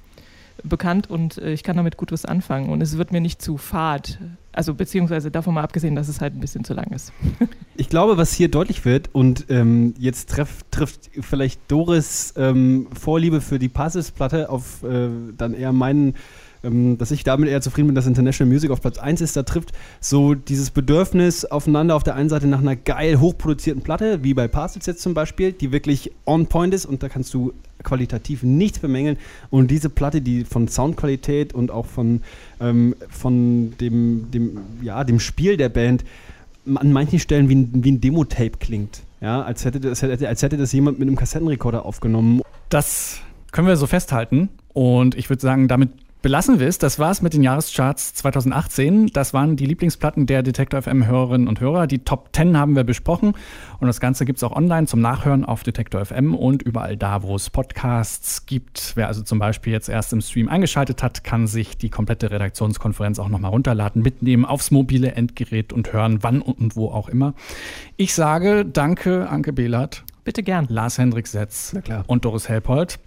[0.63, 3.57] bekannt und äh, ich kann damit gut was anfangen und es wird mir nicht zu
[3.57, 4.19] fad.
[4.51, 7.11] Also beziehungsweise davon mal abgesehen, dass es halt ein bisschen zu lang ist.
[7.75, 13.41] Ich glaube, was hier deutlich wird, und ähm, jetzt treff, trifft vielleicht Doris ähm, Vorliebe
[13.41, 16.13] für die Puzzles-Platte auf äh, dann eher meinen,
[16.63, 19.73] dass ich damit eher zufrieden bin, dass International Music auf Platz 1 ist, da trifft
[19.99, 24.47] so dieses Bedürfnis aufeinander auf der einen Seite nach einer geil hochproduzierten Platte, wie bei
[24.47, 27.53] Parcels jetzt zum Beispiel, die wirklich on point ist und da kannst du
[27.83, 29.17] qualitativ nichts bemängeln.
[29.49, 32.21] Und diese Platte, die von Soundqualität und auch von,
[32.61, 36.05] ähm, von dem, dem, ja, dem Spiel der Band
[36.75, 39.01] an manchen Stellen wie ein, wie ein Demo-Tape klingt.
[39.19, 42.41] Ja, als hätte, das, als hätte das jemand mit einem Kassettenrekorder aufgenommen.
[42.69, 43.19] Das
[43.51, 44.49] können wir so festhalten.
[44.73, 45.91] Und ich würde sagen, damit
[46.23, 46.79] belassen wir es.
[46.79, 49.07] Das war's mit den Jahrescharts 2018.
[49.07, 51.85] Das waren die Lieblingsplatten der Detektor FM Hörerinnen und Hörer.
[51.85, 53.33] Die Top 10 haben wir besprochen.
[53.79, 57.35] Und das Ganze gibt's auch online zum Nachhören auf Detektor FM und überall da, wo
[57.35, 58.93] es Podcasts gibt.
[58.95, 63.19] Wer also zum Beispiel jetzt erst im Stream eingeschaltet hat, kann sich die komplette Redaktionskonferenz
[63.19, 67.33] auch nochmal runterladen, mitnehmen aufs mobile Endgerät und hören, wann und wo auch immer.
[67.97, 70.05] Ich sage danke, Anke Behlert.
[70.23, 70.67] Bitte gern.
[70.69, 71.75] Lars Hendrik Setz
[72.07, 72.97] und Doris Helpold.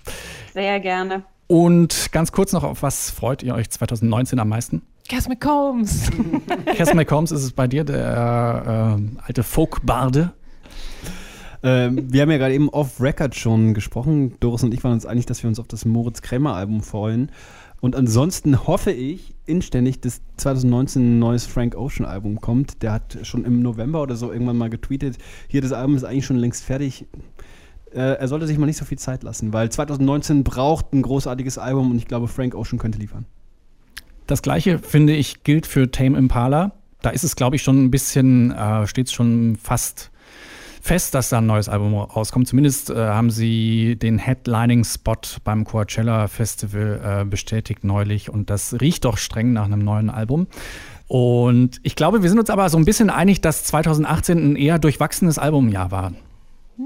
[0.53, 1.25] Sehr gerne.
[1.47, 4.83] Und ganz kurz noch, auf was freut ihr euch 2019 am meisten?
[5.09, 6.11] Cass McCombs.
[6.77, 10.33] Cass McCombs ist es bei dir, der äh, alte Folkbarde.
[11.63, 14.35] Ähm, wir haben ja gerade eben off-Record schon gesprochen.
[14.41, 17.31] Doris und ich waren uns einig, dass wir uns auf das Moritz Krämer-Album freuen.
[17.81, 22.83] Und ansonsten hoffe ich inständig, dass 2019 ein neues Frank Ocean-Album kommt.
[22.83, 25.19] Der hat schon im November oder so irgendwann mal getweetet,
[25.49, 27.07] hier, das Album ist eigentlich schon längst fertig.
[27.97, 31.57] Äh, er sollte sich mal nicht so viel Zeit lassen, weil 2019 braucht ein großartiges
[31.57, 33.25] Album und ich glaube, Frank Ocean könnte liefern.
[34.27, 36.73] Das gleiche, finde ich, gilt für Tame Impala.
[37.01, 40.11] Da ist es, glaube ich, schon ein bisschen, äh, steht es schon fast
[40.83, 42.47] fest, dass da ein neues Album rauskommt.
[42.47, 49.05] Zumindest äh, haben sie den Headlining-Spot beim Coachella Festival äh, bestätigt neulich und das riecht
[49.05, 50.49] doch streng nach einem neuen Album.
[51.09, 54.79] Und ich glaube, wir sind uns aber so ein bisschen einig, dass 2018 ein eher
[54.79, 56.13] durchwachsenes Albumjahr war.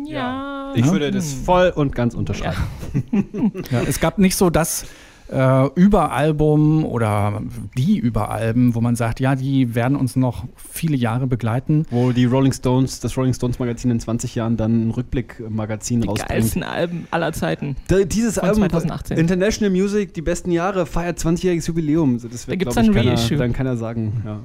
[0.07, 0.73] Ja.
[0.75, 2.57] Ich würde das voll und ganz unterschreiben.
[3.71, 4.87] Ja, es gab nicht so das
[5.33, 7.41] äh, Überalbum oder
[7.77, 11.87] die Überalben, wo man sagt, ja, die werden uns noch viele Jahre begleiten.
[11.91, 16.09] Wo die Rolling Stones, das Rolling Stones Magazin in 20 Jahren dann ein Rückblickmagazin Die
[16.09, 16.29] rausbringt.
[16.29, 17.77] geilsten Alben aller Zeiten.
[17.89, 19.19] Da, dieses Von Album, 2018.
[19.19, 22.15] International Music, die besten Jahre, feiert 20-jähriges Jubiläum.
[22.15, 23.37] Das Da wird, gibt's glaub ich, dann ein keiner, Reissue.
[23.39, 24.23] dann kann er sagen.
[24.25, 24.41] Ja.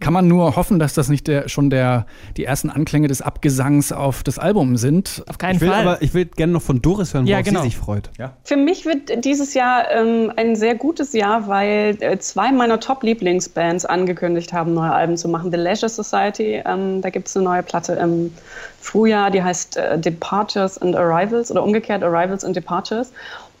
[0.00, 2.06] Kann man nur hoffen, dass das nicht der, schon der,
[2.36, 5.22] die ersten Anklänge des Abgesangs auf das Album sind.
[5.28, 5.80] Auf keinen Ich will, Fall.
[5.80, 7.60] aber, ich will gerne noch von Doris hören, Ja, worauf genau.
[7.62, 8.10] sie sich freut.
[8.18, 8.32] Ja.
[8.44, 13.84] Für mich wird dieses Jahr ähm, ein sehr gutes Jahr, weil äh, zwei meiner Top-Lieblingsbands
[13.84, 15.50] angekündigt haben, neue Alben zu machen.
[15.50, 18.32] The Leisure Society, ähm, da gibt es eine neue Platte im
[18.80, 23.12] Frühjahr, die heißt äh, Departures and Arrivals oder umgekehrt Arrivals and Departures.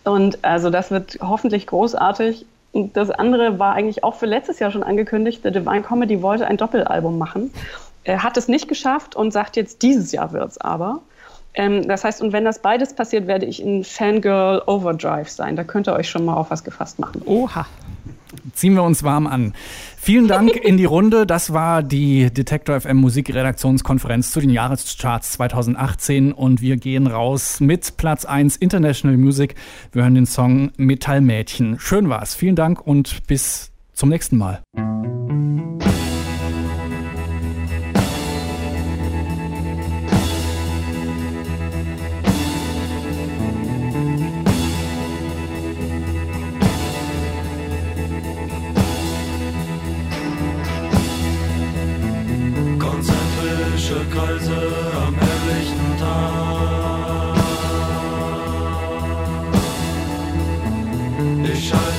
[0.04, 2.44] Und also das wird hoffentlich großartig.
[2.74, 5.42] Und das andere war eigentlich auch für letztes Jahr schon angekündigt.
[5.44, 7.52] The Divine Comedy wollte ein Doppelalbum machen.
[8.02, 11.00] Er hat es nicht geschafft und sagt jetzt, dieses Jahr wird's aber.
[11.54, 15.54] Ähm, das heißt, und wenn das beides passiert, werde ich in Fangirl Overdrive sein.
[15.54, 17.22] Da könnt ihr euch schon mal auf was gefasst machen.
[17.26, 17.64] Oha.
[18.54, 19.54] Ziehen wir uns warm an.
[19.96, 21.26] Vielen Dank in die Runde.
[21.26, 27.96] Das war die Detektor FM Musikredaktionskonferenz zu den Jahrescharts 2018 und wir gehen raus mit
[27.96, 29.54] Platz 1 International Music.
[29.92, 31.78] Wir hören den Song Metallmädchen.
[31.78, 32.34] Schön war's.
[32.34, 34.62] Vielen Dank und bis zum nächsten Mal.
[53.94, 54.58] Konzentrische Kreise
[55.06, 57.34] am helllichten Tag.
[61.52, 61.93] Ich schalte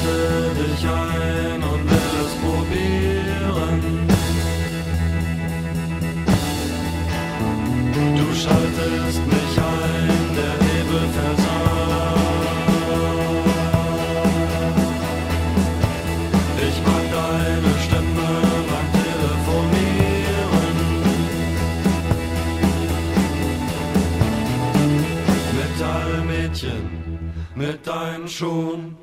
[27.56, 28.98] mit deinen Schuhen.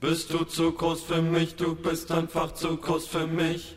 [0.00, 3.76] Bist du zu groß für mich, du bist einfach zu groß für mich.